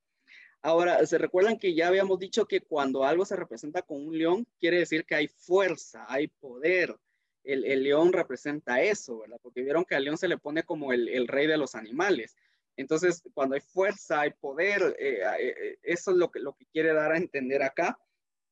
Ahora, 0.64 1.04
se 1.04 1.19
recuerdan 1.19 1.59
que 1.59 1.75
ya 1.75 1.88
habíamos 1.88 2.19
dicho 2.19 2.47
que 2.47 2.62
cuando 2.62 3.04
algo 3.04 3.26
se 3.26 3.37
representa 3.37 3.83
con 3.83 4.07
un 4.07 4.16
león, 4.16 4.47
quiere 4.59 4.78
decir 4.78 5.04
que 5.04 5.14
hay 5.14 5.28
fuerza, 5.28 6.07
hay 6.09 6.28
poder. 6.28 6.97
El, 7.43 7.83
león 7.83 8.14
representa 8.14 8.81
eso, 8.81 9.19
¿verdad? 9.19 9.37
Porque 9.43 9.61
vieron 9.61 9.85
que 9.85 9.95
al 9.95 10.04
león 10.04 10.16
se 10.16 10.26
le 10.26 10.38
pone 10.38 10.62
como 10.62 10.95
el, 10.95 11.28
rey 11.28 11.47
de 11.47 11.59
los 11.59 11.75
animales. 11.75 12.35
Entonces, 12.76 13.23
cuando 13.35 13.54
hay 13.54 13.61
fuerza, 13.61 14.21
hay 14.21 14.31
poder, 14.33 14.97
eh, 14.99 15.21
eh, 15.38 15.78
eso 15.83 16.11
es 16.11 16.16
lo 16.16 16.31
que, 16.31 16.40
lo 16.40 16.54
que 16.54 16.66
quiere 16.66 16.93
dar 16.93 17.12
a 17.12 17.16
entender 17.16 17.62
acá. 17.62 17.99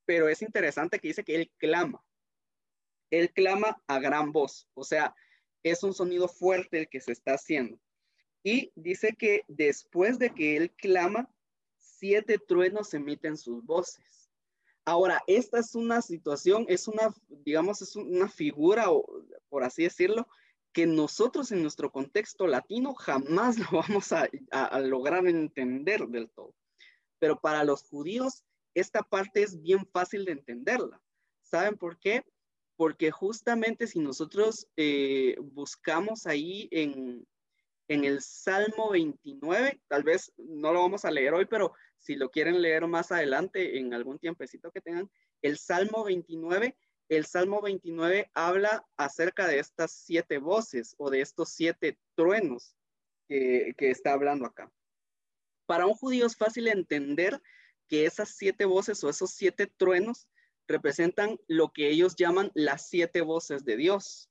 Pero 0.05 0.29
es 0.29 0.43
interesante 0.43 0.99
que 0.99 1.09
dice 1.09 1.25
que 1.25 1.37
él 1.37 1.51
clama. 1.59 2.05
Él 3.11 3.33
clama 3.33 3.83
a 3.87 3.99
gran 3.99 4.33
voz. 4.33 4.69
O 4.75 4.85
sea, 4.85 5.15
es 5.63 5.83
un 5.83 5.95
sonido 5.95 6.29
fuerte 6.29 6.81
el 6.81 6.89
que 6.89 7.01
se 7.01 7.13
está 7.13 7.35
haciendo. 7.35 7.79
Y 8.43 8.73
dice 8.75 9.15
que 9.17 9.43
después 9.49 10.19
de 10.19 10.31
que 10.31 10.57
él 10.57 10.73
clama, 10.73 11.29
siete 11.77 12.39
truenos 12.39 12.95
emiten 12.95 13.37
sus 13.37 13.65
voces. 13.65 14.31
Ahora, 14.85 15.23
esta 15.29 15.61
es 15.61 15.77
una 15.77 16.03
situación, 16.03 16.67
es 16.69 16.89
una, 16.89 17.15
digamos, 17.29 17.83
es 17.83 17.95
una 17.95 18.29
figura, 18.29 18.87
por 19.49 19.63
así 19.63 19.85
decirlo, 19.85 20.27
que 20.73 20.87
nosotros 20.87 21.53
en 21.53 21.63
nuestro 21.63 21.93
contexto 21.93 22.47
latino 22.47 22.95
jamás 22.95 23.57
lo 23.73 23.79
vamos 23.79 24.13
a, 24.13 24.29
lograr 24.81 25.27
entender 25.27 26.07
del 26.09 26.31
todo. 26.31 26.55
Pero 27.19 27.41
para 27.41 27.65
los 27.65 27.83
judíos, 27.85 28.45
esta 28.75 29.03
parte 29.03 29.43
es 29.43 29.61
bien 29.61 29.87
fácil 29.87 30.25
de 30.25 30.33
entenderla. 30.33 31.01
¿Saben 31.43 31.77
por 31.77 31.99
qué? 31.99 32.25
Porque 32.77 33.11
justamente 33.11 33.87
si 33.87 34.01
nosotros 34.01 34.67
eh, 34.77 35.37
buscamos 35.41 36.27
ahí 36.27 36.69
en, 36.73 37.27
en 37.89 38.05
el 38.05 38.23
Salmo 38.23 38.91
29, 38.91 39.81
tal 39.89 40.03
vez 40.03 40.33
no 40.37 40.73
lo 40.73 40.81
vamos 40.81 41.05
a 41.05 41.11
leer 41.11 41.35
hoy, 41.35 41.45
pero 41.45 41.75
si 41.99 42.17
lo 42.17 42.31
quieren 42.31 42.61
leer 42.61 42.87
más 42.87 43.13
adelante 43.13 43.79
en 43.79 43.95
algún 43.95 44.19
tiempecito 44.19 44.73
que 44.73 44.81
tengan, 44.81 45.11
el 45.43 45.59
Salmo 45.59 46.05
29 46.05 46.77
el 47.09 47.27
Salmo 47.27 47.61
29 47.61 48.31
habla 48.35 48.87
acerca 48.97 49.47
de 49.47 49.59
estas 49.59 49.93
siete 49.93 50.39
voces 50.39 50.95
o 50.99 51.11
de 51.11 51.21
estos 51.21 51.51
siete 51.51 51.99
truenos 52.15 52.75
que, 53.29 53.75
está 53.79 54.13
hablando 54.13 54.47
acá. 54.47 54.71
Para 55.67 55.87
un 55.87 55.95
judío 55.95 56.27
es 56.27 56.37
fácil 56.37 56.69
entender 56.69 57.41
que 57.89 58.07
esas 58.07 58.31
siete 58.37 58.65
voces 58.65 59.03
o 59.05 59.09
esos 59.09 59.31
siete 59.31 59.67
truenos 59.67 60.29
representan 60.69 61.39
lo 61.49 61.73
que 61.73 61.89
ellos 61.89 62.15
llaman 62.17 62.51
las 62.55 62.89
siete 62.89 63.21
voces 63.21 63.65
de 63.65 63.77
Dios. 63.77 64.31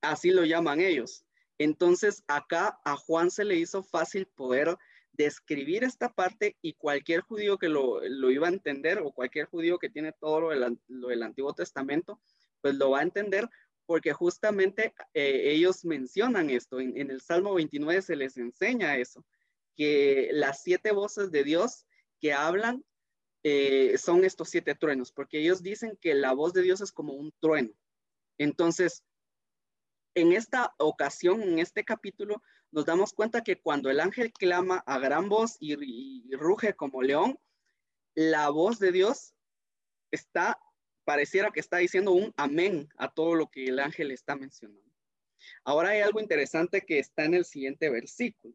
Así 0.00 0.30
lo 0.30 0.44
llaman 0.44 0.80
ellos. 0.80 1.24
Entonces 1.58 2.22
acá 2.28 2.80
a 2.84 2.96
Juan 2.96 3.30
se 3.30 3.44
le 3.44 3.56
hizo 3.56 3.82
fácil 3.82 4.26
poder 4.26 4.76
describir 5.16 5.84
esta 5.84 6.12
parte 6.12 6.56
y 6.62 6.74
cualquier 6.74 7.20
judío 7.20 7.58
que 7.58 7.68
lo, 7.68 8.02
iba 8.30 8.46
a 8.46 8.50
entender 8.50 8.98
o 8.98 9.12
cualquier 9.12 9.46
judío 9.46 9.78
que 9.78 9.90
tiene 9.90 10.12
todo 10.12 10.40
lo 10.40 10.50
del, 10.50 11.22
Antiguo 11.22 11.54
Testamento, 11.54 12.20
pues 12.60 12.74
lo 12.74 12.90
va 12.90 13.00
a 13.00 13.04
entender 13.04 13.48
porque 13.86 14.12
justamente 14.12 14.94
eh, 15.14 15.52
ellos 15.52 15.84
mencionan 15.84 16.50
esto. 16.50 16.80
En, 16.80 17.10
el 17.10 17.20
Salmo 17.20 17.54
29 17.54 18.02
se 18.02 18.16
les 18.16 18.36
enseña 18.36 18.96
eso, 18.96 19.24
que 19.76 20.30
las 20.32 20.62
siete 20.62 20.92
voces 20.92 21.30
de 21.30 21.44
Dios 21.44 21.86
que 22.20 22.32
hablan 22.32 22.84
eh, 23.44 23.96
son 23.98 24.24
estos 24.24 24.48
siete 24.48 24.74
truenos, 24.74 25.12
porque 25.12 25.38
ellos 25.38 25.62
dicen 25.62 25.96
que 26.00 26.14
la 26.14 26.32
voz 26.32 26.52
de 26.52 26.62
Dios 26.62 26.80
es 26.80 26.90
como 26.90 27.12
un 27.12 27.32
trueno. 27.40 27.72
Entonces, 28.38 29.04
en 30.14 30.32
esta 30.32 30.74
ocasión, 30.78 31.42
en 31.42 31.58
este 31.58 31.84
capítulo, 31.84 32.42
nos 32.72 32.84
damos 32.84 33.12
cuenta 33.12 33.42
que 33.42 33.60
cuando 33.60 33.90
el 33.90 34.00
ángel 34.00 34.32
clama 34.32 34.82
a 34.86 34.98
gran 34.98 35.28
voz 35.28 35.56
y, 35.60 35.74
ruge 36.34 36.74
como 36.74 37.02
león, 37.02 37.38
la 38.14 38.48
voz 38.50 38.78
de 38.78 38.92
Dios 38.92 39.34
está, 40.10 40.58
pareciera 41.04 41.50
que 41.50 41.60
está 41.60 41.78
diciendo 41.78 42.12
un 42.12 42.32
amén 42.36 42.88
a 42.96 43.12
todo 43.12 43.34
lo 43.34 43.50
que 43.50 43.64
el 43.66 43.78
ángel 43.78 44.10
está 44.10 44.36
mencionando. 44.36 44.82
Ahora 45.64 45.90
hay 45.90 46.00
algo 46.00 46.20
interesante 46.20 46.82
que 46.82 46.98
está 46.98 47.24
en 47.24 47.34
el 47.34 47.44
siguiente 47.44 47.88
versículo. 47.90 48.54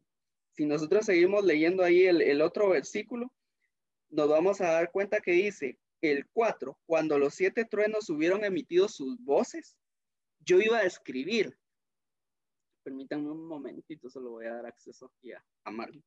Si 0.52 0.66
nosotros 0.66 1.06
seguimos 1.06 1.44
leyendo 1.44 1.82
ahí 1.82 2.04
el, 2.04 2.20
el 2.20 2.42
otro 2.42 2.68
versículo, 2.68 3.32
nos 4.10 4.28
vamos 4.28 4.60
a 4.60 4.72
dar 4.72 4.90
cuenta 4.90 5.20
que 5.20 5.32
dice 5.32 5.78
el 6.02 6.26
4, 6.32 6.78
cuando 6.84 7.18
los 7.18 7.34
siete 7.34 7.64
truenos 7.64 8.10
hubieron 8.10 8.44
emitido 8.44 8.88
sus 8.88 9.18
voces, 9.24 9.76
yo 10.40 10.60
iba 10.60 10.78
a 10.78 10.84
escribir 10.84 11.56
Permítanme 12.82 13.30
un 13.30 13.46
momentito, 13.46 14.10
solo 14.10 14.30
voy 14.30 14.46
a 14.46 14.54
dar 14.54 14.66
acceso 14.66 15.06
aquí 15.06 15.32
a, 15.32 15.70
Marley. 15.70 16.02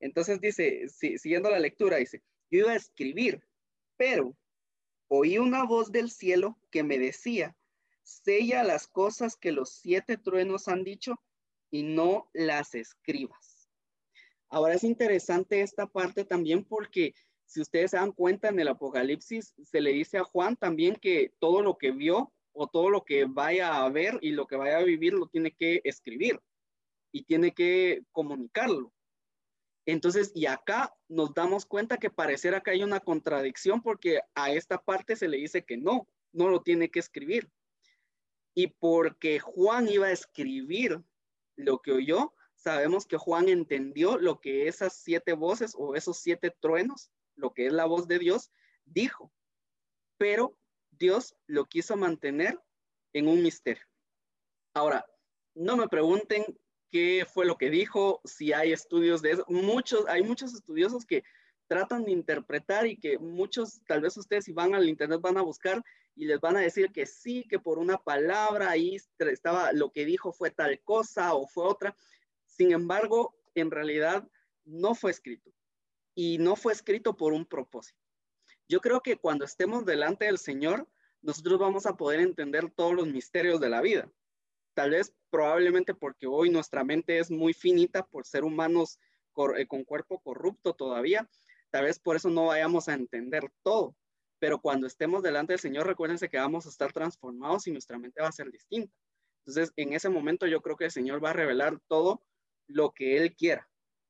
Entonces 0.00 0.40
dice, 0.40 0.88
siguiendo 0.88 1.50
la 1.50 1.58
lectura, 1.58 1.96
dice, 1.96 2.22
yo 2.50 2.60
iba 2.60 2.72
a 2.72 2.76
escribir, 2.76 3.42
pero 3.96 4.36
oí 5.08 5.38
una 5.38 5.64
voz 5.64 5.92
del 5.92 6.10
cielo 6.10 6.58
que 6.70 6.82
me 6.82 6.98
decía, 6.98 7.56
sella 8.02 8.64
las 8.64 8.86
cosas 8.86 9.36
que 9.36 9.52
los 9.52 9.74
siete 9.74 10.16
truenos 10.16 10.68
han 10.68 10.84
dicho 10.84 11.16
y 11.70 11.82
no 11.82 12.28
las 12.32 12.74
escribas. 12.74 13.68
Ahora 14.48 14.74
es 14.74 14.84
interesante 14.84 15.62
esta 15.62 15.86
parte 15.86 16.24
también 16.24 16.64
porque 16.64 17.14
si 17.46 17.60
ustedes 17.60 17.90
se 17.92 17.96
dan 17.96 18.12
cuenta 18.12 18.48
en 18.48 18.58
el 18.60 18.68
Apocalipsis, 18.68 19.54
se 19.62 19.80
le 19.80 19.92
dice 19.92 20.18
a 20.18 20.24
Juan 20.24 20.56
también 20.56 20.96
que 20.96 21.34
todo 21.38 21.62
lo 21.62 21.76
que 21.78 21.90
vio 21.90 22.32
o 22.52 22.66
todo 22.66 22.90
lo 22.90 23.04
que 23.04 23.24
vaya 23.24 23.82
a 23.82 23.88
ver 23.90 24.18
y 24.22 24.30
lo 24.32 24.46
que 24.46 24.56
vaya 24.56 24.78
a 24.78 24.84
vivir 24.84 25.14
lo 25.14 25.26
tiene 25.26 25.52
que 25.52 25.80
escribir 25.84 26.40
y 27.12 27.24
tiene 27.24 27.52
que 27.52 28.02
comunicarlo. 28.12 28.92
Entonces, 29.84 30.30
y 30.34 30.46
acá 30.46 30.94
nos 31.08 31.34
damos 31.34 31.66
cuenta 31.66 31.98
que 31.98 32.10
parecerá 32.10 32.60
que 32.60 32.70
hay 32.70 32.82
una 32.82 33.00
contradicción 33.00 33.82
porque 33.82 34.20
a 34.34 34.52
esta 34.52 34.80
parte 34.80 35.16
se 35.16 35.28
le 35.28 35.38
dice 35.38 35.64
que 35.64 35.76
no, 35.76 36.08
no 36.32 36.48
lo 36.48 36.62
tiene 36.62 36.90
que 36.90 37.00
escribir. 37.00 37.50
Y 38.54 38.68
porque 38.68 39.40
Juan 39.40 39.88
iba 39.88 40.06
a 40.06 40.12
escribir 40.12 41.02
lo 41.56 41.80
que 41.80 41.92
oyó, 41.92 42.32
sabemos 42.54 43.06
que 43.06 43.16
Juan 43.16 43.48
entendió 43.48 44.18
lo 44.18 44.40
que 44.40 44.68
esas 44.68 44.94
siete 45.02 45.32
voces 45.32 45.74
o 45.76 45.96
esos 45.96 46.18
siete 46.18 46.54
truenos, 46.60 47.10
lo 47.34 47.52
que 47.52 47.66
es 47.66 47.72
la 47.72 47.86
voz 47.86 48.06
de 48.06 48.18
Dios, 48.18 48.52
dijo. 48.84 49.32
Pero 50.16 50.56
Dios 51.02 51.34
lo 51.48 51.66
quiso 51.66 51.96
mantener 51.96 52.60
en 53.12 53.26
un 53.26 53.42
misterio. 53.42 53.84
Ahora, 54.72 55.04
no 55.52 55.76
me 55.76 55.88
pregunten 55.88 56.44
qué 56.90 57.26
fue 57.28 57.44
lo 57.44 57.58
que 57.58 57.70
dijo, 57.70 58.20
si 58.24 58.52
hay 58.52 58.72
estudios 58.72 59.20
de 59.20 59.32
eso. 59.32 59.44
Muchos, 59.48 60.06
hay 60.06 60.22
muchos 60.22 60.54
estudiosos 60.54 61.04
que 61.04 61.24
tratan 61.66 62.04
de 62.04 62.12
interpretar 62.12 62.86
y 62.86 62.96
que 62.96 63.18
muchos, 63.18 63.82
tal 63.88 64.00
vez 64.00 64.16
ustedes 64.16 64.44
si 64.44 64.52
van 64.52 64.76
al 64.76 64.88
internet 64.88 65.20
van 65.20 65.38
a 65.38 65.42
buscar 65.42 65.82
y 66.14 66.26
les 66.26 66.38
van 66.40 66.56
a 66.56 66.60
decir 66.60 66.92
que 66.92 67.04
sí, 67.04 67.44
que 67.48 67.58
por 67.58 67.78
una 67.80 67.98
palabra 67.98 68.70
ahí 68.70 68.96
estaba, 69.18 69.72
lo 69.72 69.90
que 69.90 70.04
dijo 70.04 70.32
fue 70.32 70.52
tal 70.52 70.80
cosa 70.84 71.34
o 71.34 71.48
fue 71.48 71.64
otra. 71.64 71.96
Sin 72.46 72.70
embargo, 72.72 73.34
en 73.56 73.72
realidad 73.72 74.28
no 74.64 74.94
fue 74.94 75.10
escrito 75.10 75.50
y 76.14 76.38
no 76.38 76.54
fue 76.54 76.72
escrito 76.72 77.16
por 77.16 77.32
un 77.32 77.44
propósito. 77.44 77.98
Yo 78.68 78.80
creo 78.80 79.00
que 79.00 79.16
cuando 79.16 79.44
estemos 79.44 79.84
delante 79.84 80.26
del 80.26 80.38
Señor, 80.38 80.88
nosotros 81.22 81.58
vamos 81.58 81.86
a 81.86 81.96
poder 81.96 82.20
entender 82.20 82.70
todos 82.70 82.94
los 82.94 83.06
misterios 83.06 83.60
de 83.60 83.68
la 83.68 83.80
vida. 83.80 84.10
Tal 84.74 84.90
vez 84.90 85.14
probablemente 85.30 85.94
porque 85.94 86.26
hoy 86.26 86.50
nuestra 86.50 86.82
mente 86.84 87.18
es 87.18 87.30
muy 87.30 87.52
finita 87.54 88.04
por 88.04 88.26
ser 88.26 88.44
humanos 88.44 88.98
eh, 89.56 89.66
con 89.66 89.84
cuerpo 89.84 90.20
corrupto 90.20 90.74
todavía. 90.74 91.28
Tal 91.70 91.84
vez 91.84 91.98
por 91.98 92.16
eso 92.16 92.28
no 92.28 92.46
vayamos 92.46 92.88
a 92.88 92.94
entender 92.94 93.50
todo. 93.62 93.96
Pero 94.40 94.60
cuando 94.60 94.88
estemos 94.88 95.22
delante 95.22 95.52
del 95.52 95.60
Señor, 95.60 95.86
recuérdense 95.86 96.28
que 96.28 96.38
vamos 96.38 96.66
a 96.66 96.70
estar 96.70 96.92
transformados 96.92 97.66
y 97.68 97.70
nuestra 97.70 97.98
mente 97.98 98.20
va 98.20 98.28
a 98.28 98.32
ser 98.32 98.50
distinta. 98.50 98.92
Entonces, 99.46 99.72
en 99.76 99.92
ese 99.92 100.08
momento 100.08 100.46
yo 100.46 100.60
creo 100.60 100.76
que 100.76 100.86
el 100.86 100.90
Señor 100.90 101.24
va 101.24 101.30
a 101.30 101.34
revelar 101.34 101.78
todo 101.86 102.24
lo 102.66 102.92
que 102.92 103.18
Él 103.18 103.36
quiera. 103.36 103.68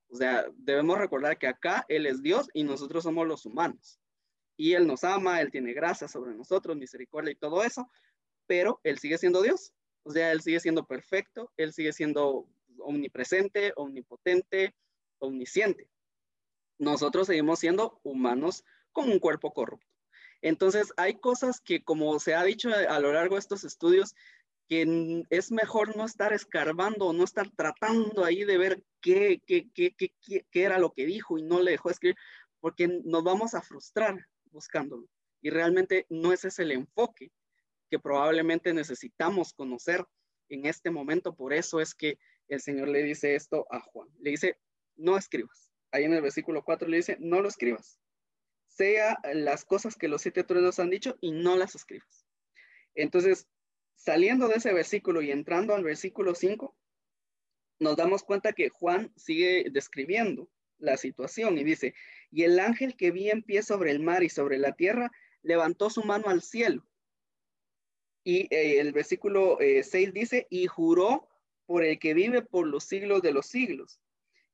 O 0.08 0.16
sea, 0.16 0.46
debemos 0.54 0.98
recordar 0.98 1.38
que 1.38 1.46
acá 1.46 1.84
Él 1.88 2.06
es 2.06 2.22
Dios 2.22 2.48
y 2.54 2.64
nosotros 2.64 3.04
somos 3.04 3.26
los 3.26 3.44
humanos 3.44 4.01
y 4.62 4.74
Él 4.74 4.86
nos 4.86 5.02
ama, 5.02 5.40
Él 5.40 5.50
tiene 5.50 5.72
gracia 5.72 6.06
sobre 6.06 6.34
nosotros, 6.34 6.76
misericordia 6.76 7.32
y 7.32 7.34
todo 7.34 7.64
eso, 7.64 7.90
pero 8.46 8.80
Él 8.84 8.96
sigue 8.96 9.18
siendo 9.18 9.42
Dios, 9.42 9.72
o 10.04 10.12
sea, 10.12 10.30
Él 10.30 10.40
sigue 10.40 10.60
siendo 10.60 10.86
perfecto, 10.86 11.50
Él 11.56 11.72
sigue 11.72 11.92
siendo 11.92 12.46
omnipresente, 12.78 13.72
omnipotente, 13.74 14.76
omnisciente. 15.18 15.90
Nosotros 16.78 17.26
seguimos 17.26 17.58
siendo 17.58 17.98
humanos 18.04 18.62
con 18.92 19.10
un 19.10 19.18
cuerpo 19.18 19.52
corrupto. 19.52 19.88
Entonces, 20.42 20.92
hay 20.96 21.18
cosas 21.18 21.60
que, 21.60 21.82
como 21.82 22.20
se 22.20 22.36
ha 22.36 22.44
dicho 22.44 22.70
a 22.70 23.00
lo 23.00 23.12
largo 23.12 23.34
de 23.34 23.40
estos 23.40 23.64
estudios, 23.64 24.14
que 24.68 25.24
es 25.30 25.50
mejor 25.50 25.96
no 25.96 26.04
estar 26.04 26.32
escarbando, 26.32 27.12
no 27.12 27.24
estar 27.24 27.50
tratando 27.50 28.24
ahí 28.24 28.44
de 28.44 28.58
ver 28.58 28.84
qué, 29.00 29.42
qué, 29.44 29.68
qué, 29.74 29.92
qué, 29.96 30.46
era 30.52 30.78
lo 30.78 30.92
que 30.92 31.04
dijo 31.04 31.36
y 31.36 31.42
no 31.42 31.60
le 31.60 31.72
dejó 31.72 31.90
escribir, 31.90 32.16
porque 32.60 32.86
nos 33.04 33.24
vamos 33.24 33.54
a 33.54 33.62
frustrar 33.62 34.28
buscándolo. 34.52 35.08
Y 35.40 35.50
realmente 35.50 36.06
no 36.08 36.32
ese 36.32 36.48
es 36.48 36.58
el 36.58 36.70
enfoque 36.70 37.32
que 37.90 37.98
probablemente 37.98 38.72
necesitamos 38.72 39.52
conocer 39.52 40.04
en 40.48 40.66
este 40.66 40.90
momento. 40.90 41.34
Por 41.34 41.52
eso 41.52 41.80
es 41.80 41.94
que 41.94 42.18
el 42.48 42.60
Señor 42.60 42.88
le 42.88 43.02
dice 43.02 43.34
esto 43.34 43.66
a 43.70 43.80
Juan. 43.80 44.08
Le 44.20 44.30
dice, 44.30 44.58
no 44.96 45.16
escribas. 45.16 45.70
Ahí 45.90 46.04
en 46.04 46.14
el 46.14 46.22
versículo 46.22 46.62
4 46.64 46.88
le 46.88 46.98
dice, 46.98 47.16
no 47.20 47.40
lo 47.40 47.48
escribas. 47.48 47.98
Sea 48.68 49.18
las 49.34 49.64
cosas 49.64 49.96
que 49.96 50.08
los 50.08 50.22
siete 50.22 50.44
truenos 50.44 50.78
han 50.78 50.90
dicho 50.90 51.18
y 51.20 51.32
no 51.32 51.56
las 51.56 51.74
escribas. 51.74 52.26
Entonces, 52.94 53.46
saliendo 53.94 54.48
de 54.48 54.54
ese 54.54 54.72
versículo 54.72 55.20
y 55.20 55.30
entrando 55.30 55.74
al 55.74 55.84
versículo 55.84 56.34
5, 56.34 56.74
nos 57.80 57.96
damos 57.96 58.22
cuenta 58.22 58.52
que 58.52 58.70
Juan 58.70 59.12
sigue 59.16 59.66
describiendo 59.70 60.48
la 60.82 60.96
situación 60.96 61.56
y 61.58 61.64
dice, 61.64 61.94
y 62.30 62.42
el 62.42 62.58
ángel 62.58 62.96
que 62.96 63.10
vi 63.10 63.30
en 63.30 63.42
pie 63.42 63.62
sobre 63.62 63.90
el 63.90 64.00
mar 64.00 64.22
y 64.22 64.28
sobre 64.28 64.58
la 64.58 64.72
tierra 64.72 65.10
levantó 65.42 65.88
su 65.90 66.02
mano 66.02 66.28
al 66.28 66.42
cielo. 66.42 66.86
Y 68.24 68.52
eh, 68.54 68.80
el 68.80 68.92
versículo 68.92 69.58
6 69.60 69.94
eh, 69.94 70.10
dice, 70.12 70.46
y 70.50 70.66
juró 70.66 71.28
por 71.66 71.84
el 71.84 71.98
que 71.98 72.14
vive 72.14 72.42
por 72.42 72.66
los 72.66 72.84
siglos 72.84 73.22
de 73.22 73.32
los 73.32 73.46
siglos, 73.46 74.00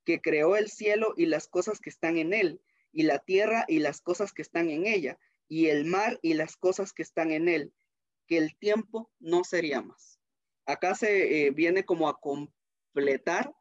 que 0.05 0.21
creó 0.21 0.57
el 0.57 0.69
cielo 0.69 1.15
y 1.17 1.27
las 1.27 1.49
cosas 1.49 1.81
que 1.81 1.91
están 1.91 2.19
en 2.19 2.33
él, 2.33 2.61
y 2.93 3.03
la 3.03 3.19
tierra 3.19 3.65
y 3.69 3.81
las 3.81 4.01
cosas 4.01 4.33
que 4.33 4.43
están 4.43 4.71
en 4.71 4.87
ella, 4.87 5.19
y 5.49 5.67
el 5.67 5.87
mar 5.87 6.19
y 6.23 6.35
las 6.35 6.57
cosas 6.57 6.93
que 6.93 7.03
están 7.03 7.31
en 7.31 7.49
él, 7.49 7.73
que 8.27 8.37
el 8.37 8.57
tiempo 8.59 9.11
no 9.19 9.45
sería 9.45 9.81
más. 9.81 10.21
Acá 10.67 10.95
se 10.95 11.47
eh, 11.47 11.51
viene 11.51 11.85
como 11.85 12.09
a 12.09 12.21
completar 12.21 13.55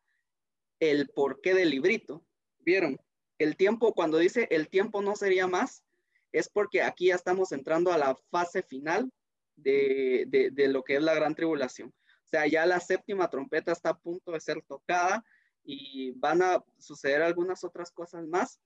el 0.79 1.09
porqué 1.09 1.53
del 1.53 1.71
librito. 1.71 2.26
¿Vieron? 2.67 2.99
El 3.39 3.55
tiempo, 3.55 3.93
cuando 3.93 4.17
dice 4.17 4.45
el 4.51 4.67
tiempo 4.67 5.01
no 5.01 5.15
sería 5.15 5.47
más, 5.47 5.85
es 6.33 6.49
porque 6.49 6.81
aquí 6.81 7.07
ya 7.07 7.15
estamos 7.15 7.53
entrando 7.53 7.93
a 7.93 7.97
la 7.97 8.13
fase 8.29 8.61
final 8.61 9.09
de, 9.55 10.25
de 10.51 10.67
lo 10.67 10.83
que 10.83 10.97
es 10.97 11.01
la 11.01 11.15
gran 11.15 11.33
tribulación. 11.33 11.93
O 12.25 12.27
sea, 12.27 12.45
ya 12.45 12.65
la 12.65 12.81
séptima 12.81 13.29
trompeta 13.29 13.71
está 13.71 13.91
a 13.91 13.97
punto 13.97 14.33
de 14.33 14.41
ser 14.41 14.61
tocada 14.63 15.23
y 15.63 16.11
van 16.17 16.41
a 16.41 16.61
suceder 16.77 17.21
algunas 17.21 17.63
otras 17.63 17.89
cosas 17.89 18.27
más, 18.27 18.59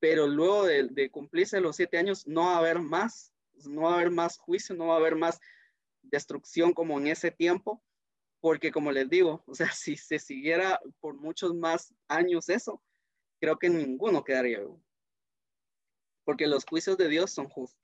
pero 0.00 0.26
luego 0.26 0.66
de, 0.66 1.10
cumplirse 1.10 1.58
los 1.58 1.76
siete 1.76 1.96
años 1.96 2.26
no 2.26 2.42
va 2.42 2.56
a 2.56 2.58
haber 2.58 2.80
más, 2.80 3.32
no 3.64 3.84
va 3.84 3.92
a 3.92 3.94
haber 3.94 4.10
más 4.10 4.36
juicio, 4.36 4.74
no 4.74 4.88
va 4.88 4.96
a 4.96 4.98
haber 4.98 5.16
más 5.16 5.40
destrucción 6.02 6.74
como 6.74 7.00
en 7.00 7.06
ese 7.06 7.30
tiempo, 7.30 7.82
porque 8.38 8.70
como 8.70 8.92
les 8.92 9.08
digo, 9.08 9.42
o 9.46 9.54
sea, 9.54 9.72
si 9.72 9.96
se 9.96 10.18
siguiera 10.18 10.78
por 11.00 11.14
muchos 11.14 11.54
más 11.54 11.94
años 12.06 12.50
eso, 12.50 12.82
creo 13.40 13.58
que 13.58 13.68
ninguno 13.68 14.24
quedaría 14.24 14.60
vivo, 14.60 14.82
porque 16.24 16.46
los 16.46 16.64
juicios 16.64 16.96
de 16.96 17.08
Dios 17.08 17.30
son 17.30 17.48
justos. 17.48 17.80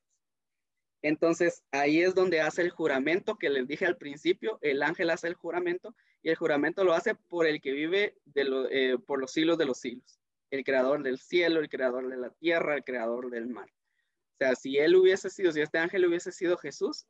Entonces, 1.02 1.64
ahí 1.72 2.00
es 2.00 2.14
donde 2.14 2.40
hace 2.40 2.62
el 2.62 2.70
juramento 2.70 3.36
que 3.36 3.50
les 3.50 3.66
dije 3.66 3.86
al 3.86 3.96
principio, 3.96 4.58
el 4.62 4.82
ángel 4.82 5.10
hace 5.10 5.26
el 5.28 5.34
juramento 5.34 5.96
y 6.22 6.30
el 6.30 6.36
juramento 6.36 6.84
lo 6.84 6.94
hace 6.94 7.16
por 7.16 7.46
el 7.46 7.60
que 7.60 7.72
vive 7.72 8.16
eh, 8.34 8.96
por 9.04 9.20
los 9.20 9.32
siglos 9.32 9.58
de 9.58 9.64
los 9.64 9.78
siglos 9.78 10.22
el 10.52 10.64
creador 10.64 11.02
del 11.02 11.18
cielo, 11.18 11.60
el 11.60 11.70
creador 11.70 12.08
de 12.08 12.18
la 12.18 12.30
tierra, 12.30 12.76
el 12.76 12.84
creador 12.84 13.30
del 13.30 13.46
mar. 13.46 13.68
O 14.34 14.36
sea, 14.38 14.54
si 14.54 14.76
él 14.78 14.94
hubiese 14.94 15.30
sido, 15.30 15.50
si 15.50 15.62
este 15.62 15.78
ángel 15.78 16.04
hubiese 16.04 16.30
sido 16.30 16.58
Jesús, 16.58 17.06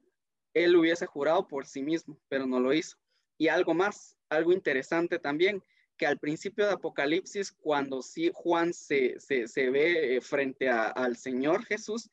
él 0.54 0.76
hubiese 0.76 1.06
jurado 1.06 1.48
por 1.48 1.66
sí 1.66 1.82
mismo, 1.82 2.16
pero 2.28 2.46
no 2.46 2.60
lo 2.60 2.72
hizo. 2.72 2.96
Y 3.38 3.48
algo 3.48 3.74
más, 3.74 4.16
algo 4.28 4.52
interesante 4.52 5.18
también, 5.18 5.62
que 5.96 6.06
al 6.06 6.18
principio 6.18 6.66
de 6.66 6.72
Apocalipsis, 6.72 7.52
cuando 7.52 8.02
sí 8.02 8.30
Juan 8.34 8.72
se, 8.72 9.16
ve 9.56 10.16
eh, 10.16 10.20
frente 10.20 10.68
al 10.68 11.16
Señor 11.16 11.64
Jesús, 11.64 12.10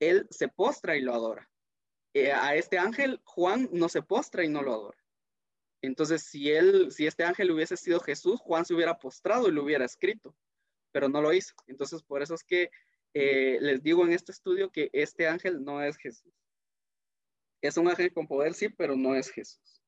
él 0.00 0.26
se 0.30 0.48
postra 0.48 0.96
y 0.96 1.00
lo 1.00 1.14
adora. 1.14 1.50
Eh, 2.14 2.32
a 2.32 2.54
este 2.54 2.78
ángel, 2.78 3.20
Juan 3.24 3.68
no 3.72 3.88
se 3.88 4.02
postra 4.02 4.44
y 4.44 4.48
no 4.48 4.62
lo 4.62 4.72
adora. 4.72 4.98
Entonces, 5.82 6.22
si 6.22 6.50
él, 6.50 6.92
si 6.92 7.06
este 7.06 7.24
ángel 7.24 7.50
hubiese 7.50 7.76
sido 7.76 8.00
Jesús, 8.00 8.40
Juan 8.40 8.64
se 8.64 8.74
hubiera 8.74 8.98
postrado 8.98 9.48
y 9.48 9.52
lo 9.52 9.64
hubiera 9.64 9.84
escrito 9.84 10.34
pero 10.94 11.08
no 11.08 11.20
lo 11.20 11.32
hizo. 11.32 11.54
Entonces, 11.66 12.04
por 12.04 12.22
eso 12.22 12.34
es 12.34 12.44
que 12.44 12.70
eh, 13.14 13.58
les 13.60 13.82
digo 13.82 14.04
en 14.04 14.12
este 14.12 14.30
estudio 14.30 14.70
que 14.70 14.90
este 14.92 15.26
ángel 15.26 15.64
no 15.64 15.82
es 15.82 15.96
Jesús. 15.96 16.32
Es 17.60 17.76
un 17.76 17.88
ángel 17.88 18.12
con 18.12 18.28
poder, 18.28 18.54
sí, 18.54 18.68
pero 18.68 18.94
no 18.94 19.16
es 19.16 19.28
Jesús. 19.28 19.82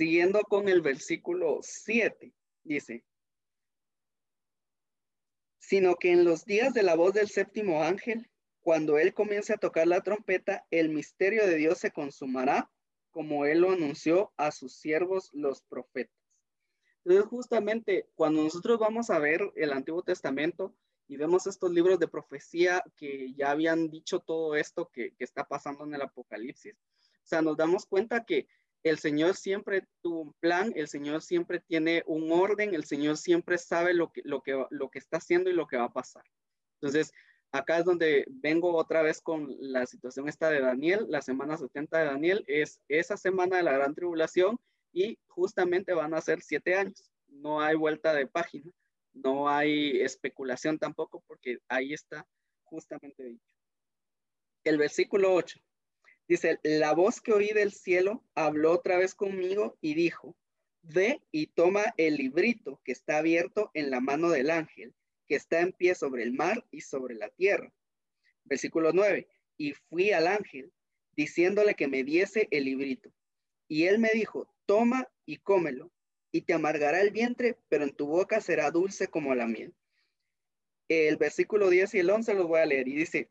Siguiendo 0.00 0.40
con 0.44 0.70
el 0.70 0.80
versículo 0.80 1.58
7, 1.60 2.32
dice, 2.64 3.04
sino 5.58 5.96
que 5.96 6.12
en 6.12 6.24
los 6.24 6.46
días 6.46 6.72
de 6.72 6.82
la 6.82 6.94
voz 6.94 7.12
del 7.12 7.28
séptimo 7.28 7.82
ángel, 7.82 8.30
cuando 8.60 8.96
él 8.96 9.12
comience 9.12 9.52
a 9.52 9.58
tocar 9.58 9.86
la 9.86 10.00
trompeta, 10.00 10.66
el 10.70 10.88
misterio 10.88 11.46
de 11.46 11.56
Dios 11.56 11.76
se 11.76 11.90
consumará, 11.90 12.70
como 13.10 13.44
él 13.44 13.60
lo 13.60 13.72
anunció 13.72 14.32
a 14.38 14.52
sus 14.52 14.74
siervos 14.74 15.28
los 15.34 15.60
profetas. 15.60 16.16
Entonces, 17.04 17.28
justamente 17.28 18.08
cuando 18.14 18.42
nosotros 18.42 18.78
vamos 18.78 19.10
a 19.10 19.18
ver 19.18 19.52
el 19.54 19.70
Antiguo 19.70 20.02
Testamento 20.02 20.74
y 21.08 21.18
vemos 21.18 21.46
estos 21.46 21.72
libros 21.72 21.98
de 21.98 22.08
profecía 22.08 22.82
que 22.96 23.34
ya 23.34 23.50
habían 23.50 23.90
dicho 23.90 24.20
todo 24.20 24.56
esto 24.56 24.88
que, 24.94 25.12
está 25.18 25.44
pasando 25.44 25.84
en 25.84 25.92
el 25.92 26.00
Apocalipsis, 26.00 26.72
o 26.72 27.26
sea, 27.30 27.42
nos 27.42 27.58
damos 27.58 27.84
cuenta 27.84 28.24
que 28.24 28.48
el 28.82 28.98
Señor 28.98 29.34
siempre 29.34 29.86
tuvo 30.00 30.20
un 30.22 30.32
plan, 30.34 30.72
el 30.74 30.88
Señor 30.88 31.22
siempre 31.22 31.60
tiene 31.60 32.02
un 32.06 32.32
orden, 32.32 32.74
el 32.74 32.84
Señor 32.84 33.16
siempre 33.16 33.58
sabe 33.58 33.94
lo 33.94 34.10
que, 34.12 34.22
lo 34.24 34.42
que, 34.42 34.64
lo 34.70 34.90
que 34.90 34.98
está 34.98 35.18
haciendo 35.18 35.50
y 35.50 35.54
lo 35.54 35.66
que 35.66 35.76
va 35.76 35.84
a 35.84 35.92
pasar. 35.92 36.24
Entonces, 36.80 37.12
acá 37.52 37.78
es 37.78 37.84
donde 37.84 38.24
vengo 38.28 38.74
otra 38.74 39.02
vez 39.02 39.20
con 39.20 39.54
la 39.58 39.86
situación 39.86 40.28
esta 40.28 40.48
de 40.48 40.60
Daniel, 40.60 41.06
la 41.08 41.20
semana 41.20 41.58
70 41.58 41.98
de 41.98 42.04
Daniel, 42.06 42.44
es 42.46 42.80
esa 42.88 43.16
semana 43.16 43.58
de 43.58 43.62
la 43.62 43.72
gran 43.72 43.94
tribulación 43.94 44.58
y 44.92 45.18
justamente 45.28 45.92
van 45.92 46.14
a 46.14 46.20
ser 46.20 46.40
siete 46.40 46.74
años. 46.74 47.10
No 47.28 47.60
hay 47.60 47.76
vuelta 47.76 48.14
de 48.14 48.26
página, 48.26 48.70
no 49.12 49.48
hay 49.48 50.00
especulación 50.00 50.78
tampoco 50.78 51.22
porque 51.26 51.58
ahí 51.68 51.92
está 51.92 52.26
justamente 52.64 53.24
dicho. 53.24 53.56
El 54.64 54.78
versículo 54.78 55.34
8 55.34 55.60
dice, 56.30 56.60
la 56.62 56.94
voz 56.94 57.20
que 57.20 57.32
oí 57.32 57.48
del 57.48 57.72
cielo 57.72 58.24
habló 58.36 58.70
otra 58.70 58.96
vez 58.96 59.16
conmigo 59.16 59.76
y 59.80 59.94
dijo, 59.94 60.36
ve 60.80 61.20
y 61.32 61.48
toma 61.48 61.92
el 61.96 62.14
librito 62.18 62.80
que 62.84 62.92
está 62.92 63.18
abierto 63.18 63.72
en 63.74 63.90
la 63.90 64.00
mano 64.00 64.30
del 64.30 64.50
ángel, 64.50 64.94
que 65.26 65.34
está 65.34 65.58
en 65.60 65.72
pie 65.72 65.96
sobre 65.96 66.22
el 66.22 66.32
mar 66.32 66.64
y 66.70 66.82
sobre 66.82 67.16
la 67.16 67.30
tierra. 67.30 67.74
Versículo 68.44 68.92
9, 68.92 69.26
y 69.56 69.72
fui 69.72 70.12
al 70.12 70.28
ángel 70.28 70.72
diciéndole 71.16 71.74
que 71.74 71.88
me 71.88 72.04
diese 72.04 72.46
el 72.52 72.64
librito. 72.64 73.12
Y 73.66 73.86
él 73.86 73.98
me 73.98 74.10
dijo, 74.14 74.54
toma 74.66 75.08
y 75.26 75.38
cómelo, 75.38 75.90
y 76.30 76.42
te 76.42 76.52
amargará 76.52 77.00
el 77.00 77.10
vientre, 77.10 77.58
pero 77.68 77.82
en 77.82 77.94
tu 77.96 78.06
boca 78.06 78.40
será 78.40 78.70
dulce 78.70 79.08
como 79.08 79.34
la 79.34 79.48
miel. 79.48 79.74
El 80.86 81.16
versículo 81.16 81.70
10 81.70 81.92
y 81.94 81.98
el 81.98 82.10
11 82.10 82.34
los 82.34 82.46
voy 82.46 82.60
a 82.60 82.66
leer 82.66 82.86
y 82.86 82.94
dice, 82.94 83.30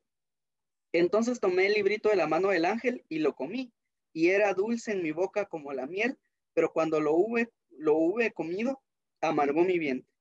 entonces 0.91 1.39
tomé 1.39 1.67
el 1.67 1.73
librito 1.73 2.10
de 2.10 2.15
la 2.15 2.28
mano 2.28 2.49
del 2.49 2.65
ángel 2.65 3.06
y 3.10 3.19
lo 3.19 3.36
comí, 3.36 3.73
y 4.13 4.30
era 4.30 4.54
dulce 4.54 4.91
en 4.91 5.04
mi 5.04 5.12
boca 5.12 5.45
como 5.45 5.73
la 5.73 5.88
miel, 5.88 6.17
pero 6.54 6.71
cuando 6.71 6.99
lo 6.99 7.13
hube, 7.13 7.49
lo 7.69 7.95
hube 7.95 8.32
comido, 8.32 8.82
amargó 9.21 9.63
mi 9.63 9.80
vientre. 9.80 10.13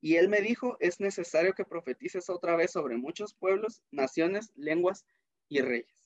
Y 0.00 0.16
él 0.16 0.28
me 0.28 0.40
dijo, 0.40 0.76
es 0.80 0.98
necesario 0.98 1.52
que 1.54 1.64
profetices 1.64 2.28
otra 2.28 2.56
vez 2.56 2.72
sobre 2.72 2.96
muchos 2.96 3.34
pueblos, 3.34 3.82
naciones, 3.90 4.52
lenguas 4.56 5.04
y 5.48 5.60
reyes 5.60 6.02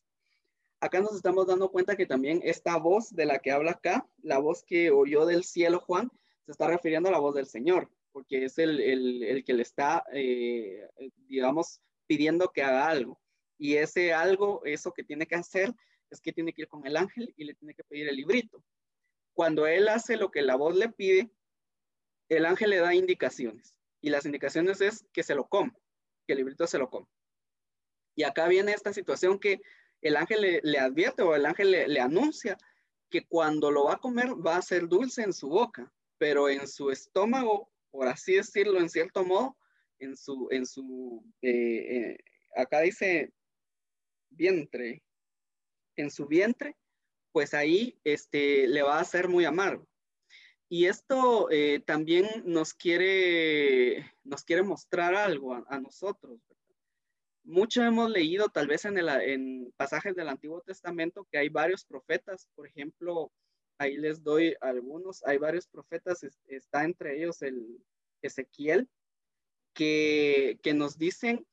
acá 0.80 1.00
nos 1.00 1.14
estamos 1.14 1.46
dando 1.46 1.70
cuenta 1.70 1.96
que 1.96 2.06
también 2.06 2.40
esta 2.42 2.76
voz 2.76 3.14
de 3.14 3.26
la 3.26 3.38
que 3.38 3.50
habla 3.50 3.72
acá, 3.72 4.06
la 4.22 4.38
voz 4.38 4.62
que 4.64 4.90
oyó 4.90 5.26
del 5.26 5.44
cielo 5.44 5.80
Juan, 5.80 6.11
se 6.44 6.52
está 6.52 6.68
refiriendo 6.68 7.09
a 7.09 7.12
la 7.12 7.18
voz 7.18 7.35
del 7.35 7.46
Señor, 7.46 7.90
porque 8.12 8.44
es 8.44 8.59
el, 8.59 8.80
el, 8.80 9.44
que 9.44 9.54
le 9.54 9.62
está, 9.62 10.04
eh, 10.12 10.88
digamos, 11.28 11.80
pidiendo 12.06 12.50
que 12.52 12.62
haga 12.62 12.88
algo. 12.88 13.20
Y 13.59 13.77
ese 13.77 14.12
algo, 14.12 14.62
eso 14.64 14.92
que 14.92 15.05
tiene 15.05 15.27
que 15.27 15.35
hacer, 15.35 15.75
es 16.11 16.21
que 16.21 16.33
tiene 16.33 16.53
que 16.53 16.62
ir 16.62 16.69
con 16.69 16.87
el 16.87 16.97
ángel 16.97 17.33
y 17.37 17.45
le 17.45 17.55
tiene 17.55 17.75
que 17.75 17.85
pedir 17.85 18.09
el 18.09 18.16
librito. 18.16 18.62
Cuando 19.33 19.66
él 19.66 19.88
hace 19.88 20.16
lo 20.16 20.31
que 20.31 20.42
la 20.42 20.57
voz 20.57 20.77
le 20.77 20.88
pide, 20.88 21.31
el 22.29 22.47
ángel 22.47 22.71
le 22.71 22.79
da 22.79 22.95
indicaciones. 22.95 23.79
Y 24.01 24.11
las 24.11 24.25
indicaciones 24.25 24.81
es 24.81 25.05
que 25.12 25.23
se 25.23 25.35
lo 25.35 25.49
coma, 25.49 25.77
que 26.27 26.33
el 26.33 26.38
librito 26.38 26.66
se 26.66 26.79
lo 26.79 26.88
coma. 26.88 27.09
Y 28.14 28.23
acá 28.23 28.49
viene 28.49 28.73
esta 28.73 28.92
situación 28.92 29.38
que 29.38 29.61
el 30.01 30.16
ángel 30.16 30.61
le, 30.62 30.79
advierte 30.79 31.23
o 31.23 31.35
el 31.35 31.47
ángel 31.47 31.71
le, 31.71 32.01
anuncia 32.01 32.57
que 33.11 33.27
cuando 33.27 33.71
lo 33.71 33.85
va 33.85 33.95
a 33.95 33.99
comer 33.99 34.29
va 34.35 34.57
a 34.57 34.62
ser 34.62 34.88
dulce 34.88 35.23
en 35.23 35.33
su 35.33 35.49
boca, 35.49 35.92
pero 36.19 36.49
en 36.49 36.66
su 36.66 36.90
estómago, 36.90 37.71
por 37.90 38.09
así 38.09 38.35
decirlo, 38.35 38.81
en 38.81 38.88
cierto 38.88 39.25
modo, 39.25 39.57
en 39.99 40.16
su, 40.16 40.49
en 40.51 40.66
su, 40.66 41.25
eh, 41.42 42.12
eh, 42.12 42.19
acá 42.55 42.81
dice 42.81 43.33
vientre, 44.30 45.02
en 45.96 46.10
su 46.10 46.26
vientre, 46.26 46.76
pues 47.32 47.54
ahí 47.54 47.98
este, 48.04 48.66
le 48.68 48.82
va 48.82 49.00
a 49.00 49.04
ser 49.04 49.28
muy 49.28 49.44
amargo. 49.44 49.86
Y 50.68 50.86
esto 50.86 51.48
eh, 51.50 51.80
también 51.86 52.26
nos 52.44 52.74
quiere, 52.74 54.12
nos 54.24 54.44
quiere 54.44 54.62
mostrar 54.62 55.14
algo 55.14 55.54
a, 55.54 55.64
a 55.68 55.80
nosotros, 55.80 56.40
mucho 57.46 57.82
hemos 57.84 58.10
leído 58.10 58.48
tal 58.48 58.66
vez 58.66 58.84
en, 58.84 58.98
el, 58.98 59.08
en 59.08 59.72
pasajes 59.76 60.14
del 60.16 60.28
Antiguo 60.28 60.60
Testamento 60.62 61.26
que 61.30 61.38
hay 61.38 61.48
varios 61.48 61.84
profetas, 61.84 62.48
por 62.54 62.66
ejemplo, 62.66 63.32
ahí 63.78 63.96
les 63.96 64.22
doy 64.22 64.56
algunos, 64.60 65.24
hay 65.24 65.38
varios 65.38 65.68
profetas, 65.68 66.26
está 66.48 66.84
entre 66.84 67.16
ellos 67.16 67.42
el 67.42 67.78
Ezequiel, 68.20 68.88
que, 69.74 70.58
que 70.62 70.74
nos 70.74 70.98
dicen 70.98 71.46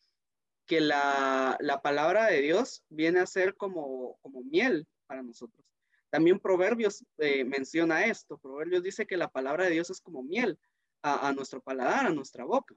que 0.65 0.81
la, 0.81 1.57
la, 1.59 1.81
palabra 1.81 2.27
de 2.27 2.41
Dios 2.41 2.83
viene 2.89 3.19
a 3.19 3.25
ser 3.25 3.55
como, 3.55 4.17
como 4.21 4.43
miel 4.43 4.87
para 5.07 5.21
nosotros. 5.21 5.65
También 6.09 6.39
Proverbios 6.39 7.03
eh, 7.17 7.43
menciona 7.43 8.05
esto. 8.05 8.37
Proverbios 8.37 8.83
dice 8.83 9.05
que 9.05 9.17
la 9.17 9.29
palabra 9.29 9.65
de 9.65 9.71
Dios 9.71 9.89
es 9.89 9.99
como 9.99 10.23
miel 10.23 10.59
a, 11.01 11.27
a 11.27 11.33
nuestro 11.33 11.61
paladar, 11.61 12.05
a 12.05 12.13
nuestra 12.13 12.45
boca. 12.45 12.75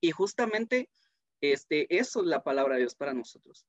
Y 0.00 0.10
justamente 0.10 0.88
este, 1.42 1.98
eso 1.98 2.20
es 2.20 2.26
la 2.26 2.42
palabra 2.42 2.74
de 2.74 2.82
Dios 2.82 2.94
para 2.94 3.12
nosotros. 3.12 3.66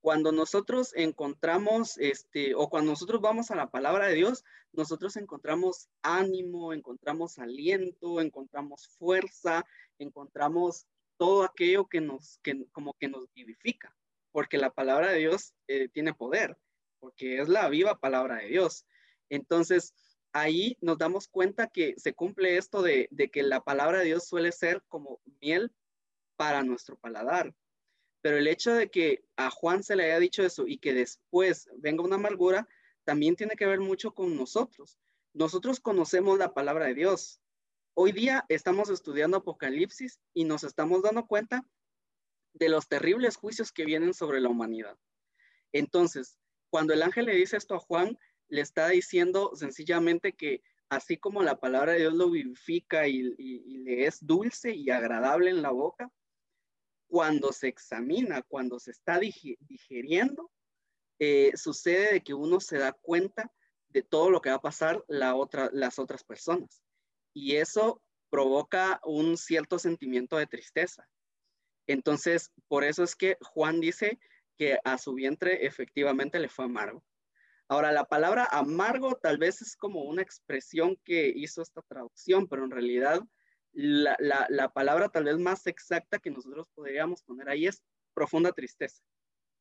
Cuando 0.00 0.32
nosotros 0.32 0.92
encontramos, 0.96 1.96
este, 1.98 2.56
o 2.56 2.68
cuando 2.68 2.90
nosotros 2.90 3.20
vamos 3.20 3.52
a 3.52 3.54
la 3.54 3.70
palabra 3.70 4.08
de 4.08 4.14
Dios, 4.14 4.44
nosotros 4.72 5.16
encontramos 5.16 5.88
ánimo, 6.02 6.72
encontramos 6.72 7.38
aliento, 7.38 8.20
encontramos 8.20 8.88
fuerza, 8.98 9.64
encontramos 10.00 10.88
todo 11.22 11.44
aquello 11.44 11.86
que 11.86 12.00
nos, 12.00 12.40
que, 12.42 12.66
como 12.72 12.94
que 12.94 13.06
nos 13.06 13.32
vivifica, 13.32 13.96
porque 14.32 14.58
la 14.58 14.70
palabra 14.70 15.12
de 15.12 15.20
Dios 15.20 15.54
eh, 15.68 15.88
tiene 15.88 16.14
poder, 16.14 16.58
porque 16.98 17.40
es 17.40 17.48
la 17.48 17.68
viva 17.68 18.00
palabra 18.00 18.38
de 18.38 18.48
Dios. 18.48 18.86
Entonces, 19.30 19.94
ahí 20.32 20.76
nos 20.80 20.98
damos 20.98 21.28
cuenta 21.28 21.68
que 21.68 21.94
se 21.96 22.12
cumple 22.12 22.56
esto 22.56 22.82
de, 22.82 23.06
de 23.12 23.30
que 23.30 23.44
la 23.44 23.60
palabra 23.60 24.00
de 24.00 24.06
Dios 24.06 24.26
suele 24.26 24.50
ser 24.50 24.82
como 24.88 25.20
miel 25.40 25.72
para 26.34 26.64
nuestro 26.64 26.96
paladar. 26.96 27.54
Pero 28.20 28.36
el 28.36 28.48
hecho 28.48 28.74
de 28.74 28.90
que 28.90 29.24
a 29.36 29.48
Juan 29.48 29.84
se 29.84 29.94
le 29.94 30.06
haya 30.06 30.18
dicho 30.18 30.42
eso 30.42 30.66
y 30.66 30.78
que 30.78 30.92
después 30.92 31.68
venga 31.76 32.02
una 32.02 32.16
amargura, 32.16 32.66
también 33.04 33.36
tiene 33.36 33.54
que 33.54 33.66
ver 33.66 33.78
mucho 33.78 34.12
con 34.12 34.34
nosotros. 34.36 34.98
Nosotros 35.34 35.78
conocemos 35.78 36.36
la 36.36 36.52
palabra 36.52 36.86
de 36.86 36.94
Dios. 36.94 37.40
Hoy 37.94 38.12
día 38.12 38.46
estamos 38.48 38.88
estudiando 38.88 39.36
Apocalipsis 39.36 40.18
y 40.32 40.44
nos 40.44 40.64
estamos 40.64 41.02
dando 41.02 41.26
cuenta 41.26 41.62
de 42.54 42.70
los 42.70 42.88
terribles 42.88 43.36
juicios 43.36 43.70
que 43.70 43.84
vienen 43.84 44.14
sobre 44.14 44.40
la 44.40 44.48
humanidad. 44.48 44.96
Entonces, 45.72 46.38
cuando 46.70 46.94
el 46.94 47.02
ángel 47.02 47.26
le 47.26 47.34
dice 47.34 47.58
esto 47.58 47.74
a 47.74 47.80
Juan, 47.80 48.18
le 48.48 48.62
está 48.62 48.88
diciendo 48.88 49.50
sencillamente 49.54 50.32
que 50.32 50.62
así 50.88 51.18
como 51.18 51.42
la 51.42 51.60
palabra 51.60 51.92
de 51.92 51.98
Dios 51.98 52.14
lo 52.14 52.30
vivifica 52.30 53.06
y, 53.08 53.34
le 53.84 54.06
es 54.06 54.24
dulce 54.26 54.74
y 54.74 54.88
agradable 54.88 55.50
en 55.50 55.60
la 55.60 55.70
boca, 55.70 56.10
cuando 57.08 57.52
se 57.52 57.68
examina, 57.68 58.40
cuando 58.40 58.78
se 58.78 58.92
está 58.92 59.18
digiriendo, 59.18 60.50
eh, 61.18 61.52
sucede 61.56 62.14
de 62.14 62.22
que 62.22 62.32
uno 62.32 62.58
se 62.58 62.78
da 62.78 62.92
cuenta 62.92 63.52
de 63.90 64.02
todo 64.02 64.30
lo 64.30 64.40
que 64.40 64.48
va 64.48 64.56
a 64.56 64.62
pasar 64.62 65.04
la 65.08 65.34
otra, 65.34 65.68
las 65.74 65.98
otras 65.98 66.24
personas. 66.24 66.82
Y 67.32 67.56
eso 67.56 68.02
provoca 68.30 69.00
un 69.04 69.36
cierto 69.36 69.78
sentimiento 69.78 70.36
de 70.36 70.46
tristeza. 70.46 71.08
Entonces, 71.86 72.50
por 72.68 72.84
eso 72.84 73.02
es 73.02 73.14
que 73.14 73.36
Juan 73.40 73.80
dice 73.80 74.18
que 74.56 74.78
a 74.84 74.98
su 74.98 75.14
vientre 75.14 75.66
efectivamente 75.66 76.38
le 76.38 76.48
fue 76.48 76.64
amargo. 76.64 77.04
Ahora, 77.68 77.92
la 77.92 78.04
palabra 78.04 78.46
amargo 78.50 79.16
tal 79.16 79.38
vez 79.38 79.62
es 79.62 79.76
como 79.76 80.02
una 80.02 80.22
expresión 80.22 80.96
que 81.04 81.32
hizo 81.34 81.62
esta 81.62 81.82
traducción, 81.82 82.46
pero 82.48 82.64
en 82.64 82.70
realidad 82.70 83.22
la, 83.72 84.70
palabra 84.74 85.08
tal 85.08 85.24
vez 85.24 85.38
más 85.38 85.66
exacta 85.66 86.18
que 86.18 86.30
nosotros 86.30 86.68
podríamos 86.74 87.22
poner 87.22 87.48
ahí 87.48 87.66
es 87.66 87.82
profunda 88.14 88.52
tristeza. 88.52 89.02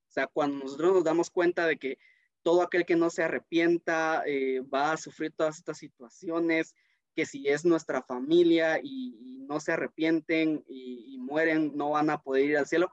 O 0.09 0.11
sea, 0.11 0.27
cuando 0.27 0.65
nosotros 0.65 0.93
nos 0.93 1.03
damos 1.03 1.29
cuenta 1.29 1.65
de 1.65 1.77
que 1.77 1.97
todo 2.41 2.63
aquel 2.63 2.85
que 2.85 2.97
no 2.97 3.09
se 3.09 3.23
arrepienta 3.23 4.23
eh, 4.25 4.59
va 4.61 4.91
a 4.91 4.97
sufrir 4.97 5.31
todas 5.31 5.57
estas 5.57 5.77
situaciones, 5.77 6.75
que 7.15 7.25
si 7.25 7.47
es 7.47 7.65
nuestra 7.65 8.01
familia 8.01 8.79
y, 8.81 9.45
no 9.47 9.59
se 9.59 9.73
arrepienten 9.73 10.63
y, 10.69 11.17
mueren, 11.17 11.75
no 11.75 11.89
van 11.89 12.09
a 12.09 12.21
poder 12.21 12.45
ir 12.45 12.57
al 12.57 12.67
cielo. 12.67 12.89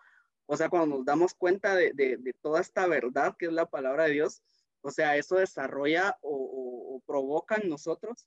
O 0.46 0.56
sea, 0.56 0.68
cuando 0.68 0.96
nos 0.96 1.04
damos 1.04 1.34
cuenta 1.34 1.76
de, 1.76 2.34
toda 2.42 2.60
esta 2.60 2.88
verdad 2.88 3.36
que 3.38 3.46
es 3.46 3.52
la 3.52 3.66
palabra 3.66 4.04
de 4.04 4.14
Dios, 4.14 4.42
o 4.80 4.90
sea, 4.90 5.16
eso 5.16 5.36
desarrolla 5.36 6.18
o 6.20 7.00
provoca 7.06 7.60
en 7.62 7.68
nosotros 7.68 8.26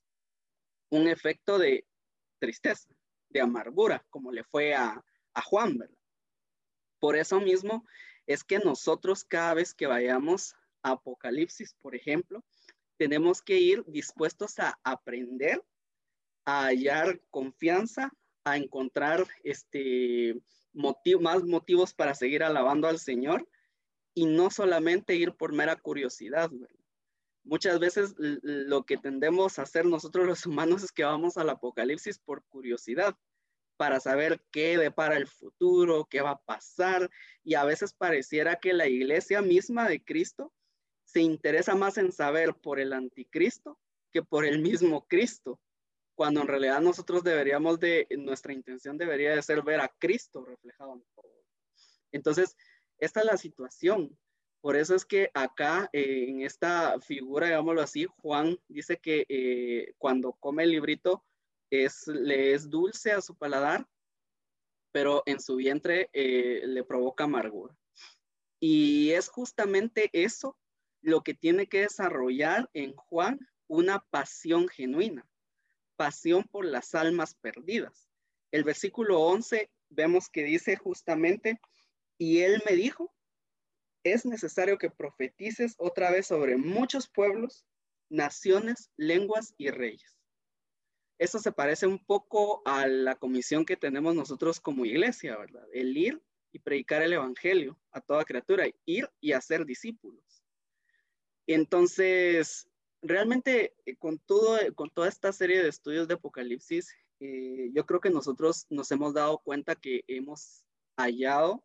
un 0.88 1.08
efecto 1.08 1.58
de, 1.58 1.86
tristeza, 2.42 2.88
de 3.30 3.40
amargura, 3.40 4.04
como 4.10 4.32
le 4.32 4.42
fue 4.42 4.74
a, 4.74 5.00
Juan, 5.44 5.78
¿verdad? 5.78 5.96
Por 6.98 7.16
eso 7.16 7.40
mismo 7.40 7.86
es 8.26 8.42
que 8.42 8.58
nosotros 8.58 9.24
cada 9.24 9.54
vez 9.54 9.74
que 9.74 9.86
vayamos 9.86 10.56
a 10.82 10.90
Apocalipsis, 10.90 11.74
por 11.80 11.94
ejemplo, 11.94 12.44
tenemos 12.98 13.42
que 13.42 13.60
ir 13.60 13.84
dispuestos 13.86 14.58
a 14.58 14.76
aprender, 14.82 15.64
a 16.44 16.66
hallar 16.66 17.20
confianza, 17.30 18.12
a 18.44 18.56
encontrar 18.56 19.26
este 19.44 20.40
más 20.72 21.44
motivos 21.44 21.94
para 21.94 22.14
seguir 22.14 22.42
alabando 22.42 22.88
al 22.88 22.98
Señor 22.98 23.46
y 24.14 24.26
no 24.26 24.50
solamente 24.50 25.14
ir 25.16 25.34
por 25.34 25.52
mera 25.52 25.76
curiosidad. 25.76 26.50
Muchas 27.44 27.78
veces 27.78 28.14
lo 28.18 28.84
que 28.84 28.96
tendemos 28.96 29.58
a 29.58 29.62
hacer 29.62 29.84
nosotros 29.84 30.26
los 30.26 30.46
humanos 30.46 30.82
es 30.82 30.92
que 30.92 31.04
vamos 31.04 31.36
al 31.36 31.50
apocalipsis 31.50 32.18
por 32.18 32.44
curiosidad, 32.44 33.16
para 33.76 34.00
saber 34.00 34.40
qué 34.52 34.78
depara 34.78 35.16
el 35.16 35.26
futuro, 35.26 36.06
qué 36.08 36.20
va 36.20 36.30
a 36.32 36.42
pasar, 36.42 37.10
y 37.42 37.54
a 37.54 37.64
veces 37.64 37.92
pareciera 37.92 38.56
que 38.56 38.72
la 38.72 38.86
iglesia 38.86 39.42
misma 39.42 39.88
de 39.88 40.04
Cristo 40.04 40.52
se 41.04 41.20
interesa 41.20 41.74
más 41.74 41.98
en 41.98 42.12
saber 42.12 42.54
por 42.54 42.78
el 42.78 42.92
anticristo 42.92 43.78
que 44.12 44.22
por 44.22 44.44
el 44.44 44.60
mismo 44.60 45.06
Cristo, 45.08 45.58
cuando 46.14 46.40
en 46.40 46.48
realidad 46.48 46.80
nosotros 46.80 47.24
deberíamos 47.24 47.80
de, 47.80 48.06
nuestra 48.18 48.52
intención 48.52 48.98
debería 48.98 49.34
de 49.34 49.42
ser 49.42 49.62
ver 49.62 49.80
a 49.80 49.88
Cristo 49.98 50.44
reflejado 50.44 50.94
en 50.94 51.04
todo. 51.14 51.32
Entonces, 52.12 52.56
esta 52.98 53.20
es 53.20 53.26
la 53.26 53.36
situación. 53.36 54.16
Por 54.60 54.76
eso 54.76 54.94
es 54.94 55.04
que 55.04 55.30
acá 55.34 55.90
eh, 55.92 56.26
en 56.28 56.42
esta 56.42 57.00
figura, 57.00 57.46
digámoslo 57.46 57.82
así, 57.82 58.06
Juan 58.18 58.58
dice 58.68 58.98
que 58.98 59.26
eh, 59.28 59.94
cuando 59.98 60.34
come 60.34 60.62
el 60.62 60.70
librito 60.70 61.24
es, 61.70 62.06
le 62.06 62.52
es 62.52 62.70
dulce 62.70 63.10
a 63.12 63.20
su 63.20 63.34
paladar, 63.34 63.88
pero 64.92 65.22
en 65.26 65.40
su 65.40 65.56
vientre 65.56 66.10
eh, 66.12 66.62
le 66.64 66.84
provoca 66.84 67.24
amargura. 67.24 67.76
Y 68.60 69.10
es 69.10 69.28
justamente 69.28 70.10
eso 70.12 70.56
lo 71.00 71.22
que 71.22 71.34
tiene 71.34 71.66
que 71.66 71.80
desarrollar 71.80 72.70
en 72.74 72.94
Juan 72.94 73.40
una 73.66 74.04
pasión 74.10 74.68
genuina, 74.68 75.26
pasión 75.96 76.44
por 76.44 76.64
las 76.64 76.94
almas 76.94 77.34
perdidas. 77.34 78.08
El 78.50 78.64
versículo 78.64 79.20
11 79.20 79.70
vemos 79.88 80.28
que 80.28 80.44
dice 80.44 80.76
justamente, 80.76 81.60
y 82.18 82.40
él 82.40 82.62
me 82.68 82.76
dijo, 82.76 83.14
es 84.04 84.24
necesario 84.24 84.78
que 84.78 84.90
profetices 84.90 85.74
otra 85.78 86.10
vez 86.10 86.26
sobre 86.26 86.56
muchos 86.56 87.08
pueblos, 87.08 87.64
naciones, 88.08 88.90
lenguas 88.96 89.54
y 89.56 89.70
reyes. 89.70 90.16
Eso 91.18 91.38
se 91.38 91.52
parece 91.52 91.86
un 91.86 92.04
poco 92.04 92.62
a 92.64 92.86
la 92.86 93.14
comisión 93.14 93.64
que 93.64 93.76
tenemos 93.76 94.14
nosotros 94.14 94.60
como 94.60 94.84
iglesia, 94.84 95.36
¿verdad? 95.36 95.64
El 95.72 95.96
ir 95.96 96.20
y 96.52 96.58
predicar 96.58 97.02
el 97.02 97.12
evangelio 97.12 97.80
a 97.92 98.00
toda 98.00 98.24
criatura, 98.24 98.66
ir 98.84 99.08
y 99.20 99.32
hacer 99.32 99.64
discípulos. 99.64 100.44
Entonces, 101.46 102.68
realmente 103.02 103.74
eh, 103.84 103.96
con, 103.96 104.18
todo, 104.18 104.58
con 104.74 104.90
toda 104.90 105.08
esta 105.08 105.32
serie 105.32 105.62
de 105.62 105.68
estudios 105.68 106.08
de 106.08 106.14
Apocalipsis, 106.14 106.94
eh, 107.20 107.70
yo 107.74 107.84
creo 107.86 108.00
que 108.00 108.10
nosotros 108.10 108.66
nos 108.70 108.90
hemos 108.90 109.14
dado 109.14 109.38
cuenta 109.38 109.74
que 109.74 110.04
hemos 110.08 110.64
hallado 110.96 111.62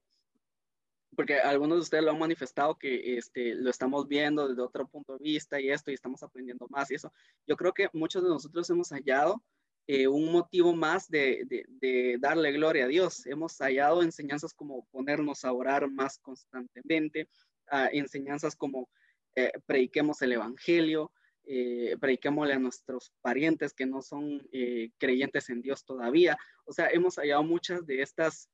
porque 1.16 1.40
algunos 1.40 1.78
de 1.78 1.82
ustedes 1.82 2.04
lo 2.04 2.12
han 2.12 2.20
manifestado 2.20 2.78
que 2.78 3.18
este, 3.18 3.56
lo 3.56 3.72
estamos 3.72 4.08
viendo 4.08 4.48
desde 4.48 4.62
otro 4.62 4.88
punto 4.88 5.18
de 5.18 5.24
vista 5.24 5.60
y 5.60 5.72
esto, 5.72 5.90
y 5.90 5.96
estamos 5.96 6.22
aprendiendo 6.22 6.68
más 6.70 6.92
y 6.92 6.96
eso. 6.96 7.12
Yo 7.48 7.58
creo 7.58 7.74
que 7.74 7.90
muchos 7.94 8.22
de 8.22 8.30
nosotros 8.30 8.70
hemos 8.70 8.90
hallado 8.90 9.42
eh, 9.88 10.08
un 10.08 10.32
motivo 10.32 10.76
más 10.76 11.10
de, 11.10 11.66
de, 11.82 12.18
darle 12.20 12.52
gloria 12.52 12.86
a 12.86 12.88
Dios. 12.88 13.26
Hemos 13.26 13.58
hallado 13.58 14.04
enseñanzas 14.04 14.54
como 14.54 14.86
ponernos 14.92 15.44
a 15.44 15.54
orar 15.54 15.90
más 15.90 16.20
constantemente, 16.20 17.30
uh, 17.72 17.88
enseñanzas 17.92 18.56
como 18.56 18.88
eh, 19.36 19.52
prediquemos 19.66 20.22
el 20.22 20.34
Evangelio, 20.34 21.12
eh, 21.48 21.96
prediquémosle 22.00 22.54
a 22.54 22.60
nuestros 22.60 23.14
parientes 23.22 23.74
que 23.74 23.86
no 23.86 24.02
son 24.02 24.48
eh, 24.52 24.92
creyentes 24.98 25.50
en 25.50 25.62
Dios 25.62 25.86
todavía. 25.86 26.38
O 26.66 26.74
sea, 26.74 26.90
hemos 26.90 27.16
hallado 27.16 27.44
muchas 27.44 27.86
de 27.86 28.02
estas 28.02 28.50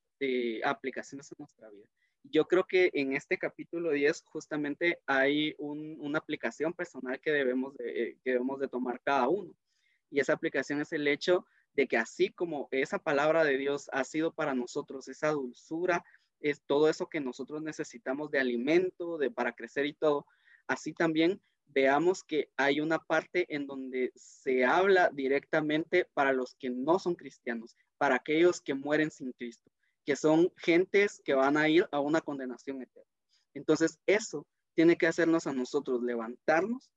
aplicaciones 0.64 1.30
en 1.32 1.36
nuestra 1.40 1.70
vida 1.70 1.86
yo 2.24 2.48
creo 2.48 2.66
que 2.66 2.90
en 2.94 3.14
este 3.14 3.38
capítulo 3.38 3.92
10 3.92 4.24
justamente 4.26 5.00
hay 5.06 5.56
una 5.58 6.20
aplicación 6.20 6.74
personal 6.74 7.20
que 7.20 7.32
debemos, 7.32 7.76
de, 7.76 8.18
que 8.24 8.32
debemos 8.32 8.60
de 8.60 8.68
tomar 8.68 9.02
cada 9.02 9.28
uno. 9.28 9.54
Y 10.10 10.20
esa 10.20 10.34
aplicación 10.34 10.82
es 10.82 10.94
el 10.94 11.08
hecho 11.08 11.46
de 11.74 11.88
que 11.88 11.98
así 11.98 12.30
como 12.30 12.68
esa 12.72 13.00
palabra 13.00 13.44
de 13.44 13.58
Dios 13.58 13.90
ha 13.92 14.04
sido 14.04 14.34
para 14.34 14.54
nosotros 14.54 15.08
esa 15.08 15.32
dulzura, 15.32 16.06
es 16.40 16.62
todo 16.66 16.90
eso 16.90 17.08
que 17.08 17.20
nosotros 17.20 17.62
necesitamos 17.62 18.32
de 18.32 18.40
alimento, 18.40 19.18
de 19.18 19.32
para 19.32 19.54
crecer 19.54 19.86
y 19.86 19.94
todo, 19.94 20.26
así 20.68 20.94
también 20.94 21.42
veamos 21.74 22.24
que 22.24 22.50
hay 22.58 22.80
una 22.80 23.00
parte 23.00 23.46
en 23.54 23.68
donde 23.68 24.12
se 24.16 24.66
habla 24.66 25.10
directamente 25.14 26.06
para 26.14 26.34
los 26.34 26.56
que 26.56 26.70
no 26.70 27.00
son 27.00 27.16
cristianos, 27.16 27.76
para 27.98 28.16
aquellos 28.16 28.62
que 28.62 28.74
mueren 28.74 29.12
sin 29.12 29.32
Cristo 29.34 29.72
que 30.06 30.16
son 30.16 30.52
gentes 30.58 31.22
que 31.24 31.34
van 31.34 31.58
a 31.58 31.68
ir 31.70 31.88
a 31.92 32.00
una 32.00 32.22
condenación 32.22 32.82
eterna. 32.82 33.10
Entonces, 33.54 34.00
eso 34.06 34.46
tiene 34.76 34.98
que 34.98 35.08
hacernos 35.08 35.48
a 35.48 35.54
nosotros 35.54 36.02
levantarnos, 36.02 36.92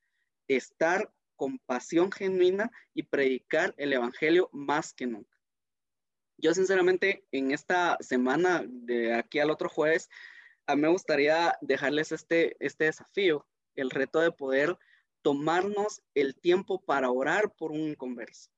estar 0.49 1.13
con 1.37 1.59
pasión 1.67 2.11
genuina 2.11 2.71
y 2.95 3.03
predicar 3.05 3.75
el 3.77 3.93
Evangelio 3.93 4.49
más 4.53 4.95
que 4.95 5.07
nunca. 5.07 5.37
Yo 6.39 6.55
sinceramente 6.55 7.27
en 7.33 7.53
esta 7.53 7.97
semana, 8.01 8.65
de 8.67 9.15
aquí 9.15 9.39
al 9.39 9.51
otro 9.51 9.69
jueves, 9.69 10.09
a 10.67 10.75
mí 10.75 10.83
me 10.83 10.89
gustaría 10.89 11.57
dejarles 11.61 12.13
este, 12.13 12.57
este 12.65 12.85
desafío, 12.85 13.47
el 13.77 13.91
reto 13.91 14.21
de 14.21 14.33
poder 14.33 14.77
tomarnos 15.23 16.03
el 16.15 16.35
tiempo 16.35 16.81
para 16.81 17.11
orar 17.11 17.55
por 17.55 17.73
un 17.73 17.81
inconverso, 17.81 18.51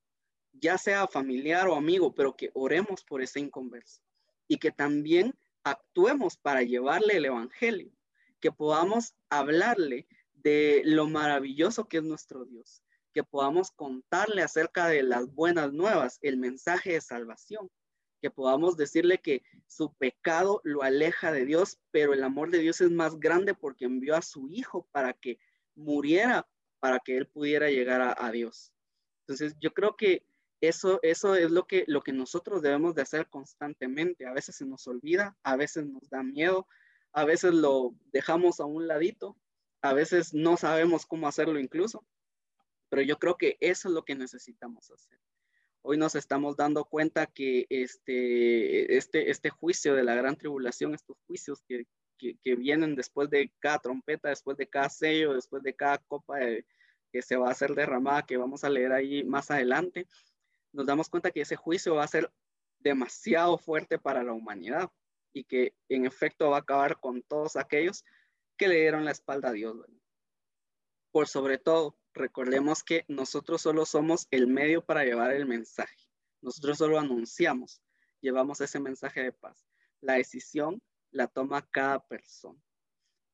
ya 0.52 0.78
sea 0.78 1.06
familiar 1.06 1.68
o 1.68 1.74
amigo, 1.74 2.14
pero 2.14 2.36
que 2.36 2.50
oremos 2.54 3.04
por 3.04 3.22
ese 3.22 3.40
inconverso 3.40 4.02
y 4.46 4.58
que 4.58 4.70
también 4.70 5.34
actuemos 5.64 6.36
para 6.36 6.62
llevarle 6.62 7.16
el 7.16 7.26
Evangelio, 7.26 7.92
que 8.40 8.52
podamos 8.52 9.14
hablarle 9.28 10.06
de 10.34 10.82
lo 10.84 11.06
maravilloso 11.06 11.88
que 11.88 11.98
es 11.98 12.04
nuestro 12.04 12.44
Dios, 12.44 12.82
que 13.12 13.24
podamos 13.24 13.70
contarle 13.70 14.42
acerca 14.42 14.88
de 14.88 15.02
las 15.02 15.32
buenas 15.34 15.72
nuevas, 15.72 16.18
el 16.22 16.36
mensaje 16.36 16.92
de 16.92 17.00
salvación, 17.00 17.70
que 18.20 18.30
podamos 18.30 18.76
decirle 18.76 19.18
que 19.18 19.42
su 19.66 19.92
pecado 19.94 20.60
lo 20.64 20.82
aleja 20.82 21.32
de 21.32 21.44
Dios, 21.44 21.78
pero 21.90 22.12
el 22.12 22.22
amor 22.22 22.50
de 22.50 22.58
Dios 22.58 22.80
es 22.80 22.90
más 22.90 23.18
grande 23.18 23.54
porque 23.54 23.84
envió 23.84 24.16
a 24.16 24.22
su 24.22 24.48
Hijo 24.48 24.86
para 24.92 25.12
que 25.12 25.38
muriera, 25.74 26.48
para 26.80 26.98
que 26.98 27.16
él 27.16 27.26
pudiera 27.26 27.70
llegar 27.70 28.16
a, 28.18 28.30
Dios. 28.30 28.72
Entonces, 29.20 29.56
yo 29.60 29.72
creo 29.72 29.96
que 29.96 30.24
eso, 30.60 30.98
eso 31.02 31.34
es 31.34 31.50
lo 31.50 31.66
que, 31.66 31.84
lo 31.86 32.02
que 32.02 32.12
nosotros 32.12 32.62
debemos 32.62 32.94
de 32.94 33.02
hacer 33.02 33.28
constantemente. 33.28 34.26
A 34.26 34.32
veces 34.32 34.56
se 34.56 34.66
nos 34.66 34.86
olvida, 34.86 35.36
a 35.42 35.56
veces 35.56 35.86
nos 35.86 36.08
da 36.10 36.22
miedo, 36.22 36.66
a 37.12 37.24
veces 37.24 37.54
lo 37.54 37.94
dejamos 38.12 38.60
a 38.60 38.64
un 38.64 38.86
ladito, 38.86 39.36
a 39.82 39.92
veces 39.92 40.34
no 40.34 40.56
sabemos 40.56 41.06
cómo 41.06 41.28
hacerlo 41.28 41.58
incluso, 41.58 42.04
pero 42.88 43.02
yo 43.02 43.18
creo 43.18 43.36
que 43.36 43.56
eso 43.60 43.88
es 43.88 43.94
lo 43.94 44.04
que 44.04 44.14
necesitamos 44.14 44.90
hacer. 44.90 45.18
Hoy 45.82 45.96
nos 45.96 46.14
estamos 46.14 46.56
dando 46.56 46.84
cuenta 46.84 47.26
que 47.26 47.66
este, 47.70 48.96
este, 48.96 49.30
este 49.30 49.50
juicio 49.50 49.94
de 49.94 50.04
la 50.04 50.14
gran 50.14 50.36
tribulación, 50.36 50.94
estos 50.94 51.16
juicios 51.26 51.62
que, 51.66 51.86
que, 52.18 52.56
vienen 52.56 52.94
después 52.94 53.30
de 53.30 53.52
cada 53.60 53.78
trompeta, 53.78 54.28
después 54.28 54.56
de 54.56 54.68
cada 54.68 54.88
sello, 54.88 55.34
después 55.34 55.62
de 55.62 55.74
cada 55.74 55.98
copa 55.98 56.38
que 57.10 57.22
se 57.22 57.36
va 57.36 57.48
a 57.48 57.52
hacer 57.52 57.74
derramada, 57.74 58.26
que 58.26 58.36
vamos 58.36 58.64
a 58.64 58.70
leer 58.70 58.92
ahí 58.92 59.24
más 59.24 59.50
adelante, 59.50 60.06
nos 60.72 60.86
damos 60.86 61.08
cuenta 61.08 61.30
que 61.30 61.42
ese 61.42 61.56
juicio 61.56 61.94
va 61.94 62.04
a 62.04 62.08
ser 62.08 62.30
demasiado 62.78 63.58
fuerte 63.58 63.98
para 63.98 64.22
la 64.22 64.32
humanidad 64.32 64.90
y 65.32 65.44
que 65.44 65.74
en 65.88 66.06
efecto 66.06 66.50
va 66.50 66.58
a 66.58 66.60
acabar 66.60 67.00
con 67.00 67.22
todos 67.22 67.56
aquellos 67.56 68.04
que 68.56 68.68
le 68.68 68.76
dieron 68.80 69.04
la 69.04 69.12
espalda 69.12 69.48
a 69.48 69.52
Dios. 69.52 69.76
Por 71.10 71.28
sobre 71.28 71.58
todo, 71.58 71.97
recordemos 72.14 72.82
que 72.82 73.04
nosotros 73.08 73.62
solo 73.62 73.86
somos 73.86 74.26
el 74.30 74.46
medio 74.46 74.84
para 74.84 75.04
llevar 75.04 75.32
el 75.32 75.46
mensaje. 75.46 76.08
Nosotros 76.40 76.78
solo 76.78 76.98
anunciamos, 76.98 77.82
llevamos 78.20 78.60
ese 78.60 78.80
mensaje 78.80 79.22
de 79.22 79.32
paz. 79.32 79.66
La 80.00 80.14
decisión 80.14 80.80
la 81.10 81.26
toma 81.26 81.66
cada 81.70 82.06
persona. 82.06 82.60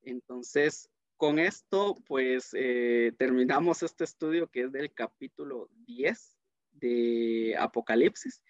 Entonces, 0.02 0.88
con 1.16 1.38
esto, 1.38 1.96
pues 2.06 2.50
eh, 2.54 3.12
terminamos 3.18 3.82
este 3.82 4.04
estudio 4.04 4.48
que 4.48 4.62
es 4.62 4.72
del 4.72 4.92
capítulo 4.92 5.68
10 5.86 6.36
de 6.72 7.56
Apocalipsis. 7.58 8.42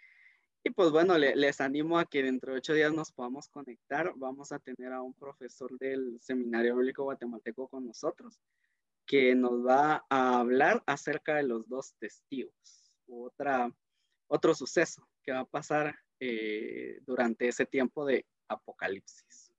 Y 0.66 0.70
pues 0.70 0.90
bueno, 0.90 1.18
les 1.18 1.60
animo 1.60 1.98
a 1.98 2.06
que 2.06 2.22
dentro 2.22 2.52
de 2.52 2.58
ocho 2.58 2.72
días 2.72 2.92
nos 2.92 3.12
podamos 3.12 3.48
conectar. 3.48 4.12
Vamos 4.16 4.50
a 4.50 4.58
tener 4.58 4.92
a 4.92 5.02
un 5.02 5.12
profesor 5.12 5.78
del 5.78 6.18
Seminario 6.20 6.74
Bíblico 6.76 7.04
Guatemalteco 7.04 7.68
con 7.68 7.86
nosotros, 7.86 8.40
que 9.06 9.34
nos 9.34 9.64
va 9.66 10.04
a 10.08 10.38
hablar 10.38 10.82
acerca 10.86 11.36
de 11.36 11.44
los 11.44 11.68
dos 11.68 11.94
testigos. 11.98 12.92
Otra, 13.06 13.70
otro 14.28 14.54
suceso 14.54 15.06
que 15.22 15.32
va 15.32 15.40
a 15.40 15.44
pasar 15.44 15.96
eh, 16.20 17.00
durante 17.02 17.48
ese 17.48 17.66
tiempo 17.66 18.04
de 18.04 18.26
Apocalipsis. 18.48 19.52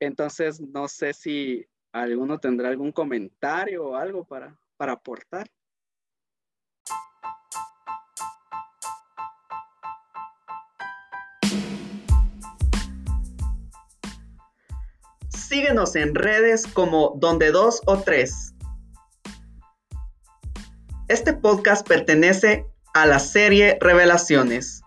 Entonces, 0.00 0.60
no 0.60 0.88
sé 0.88 1.12
si 1.12 1.66
alguno 1.92 2.38
tendrá 2.38 2.68
algún 2.68 2.92
comentario 2.92 3.88
o 3.88 3.96
algo 3.96 4.24
para, 4.24 4.58
para 4.76 4.92
aportar. 4.92 5.46
Síguenos 15.50 15.96
en 15.96 16.14
redes 16.14 16.64
como 16.68 17.16
donde 17.16 17.50
dos 17.50 17.82
o 17.86 17.98
tres. 17.98 18.54
Este 21.08 21.32
podcast 21.32 21.84
pertenece 21.84 22.66
a 22.94 23.04
la 23.04 23.18
serie 23.18 23.76
Revelaciones. 23.80 24.82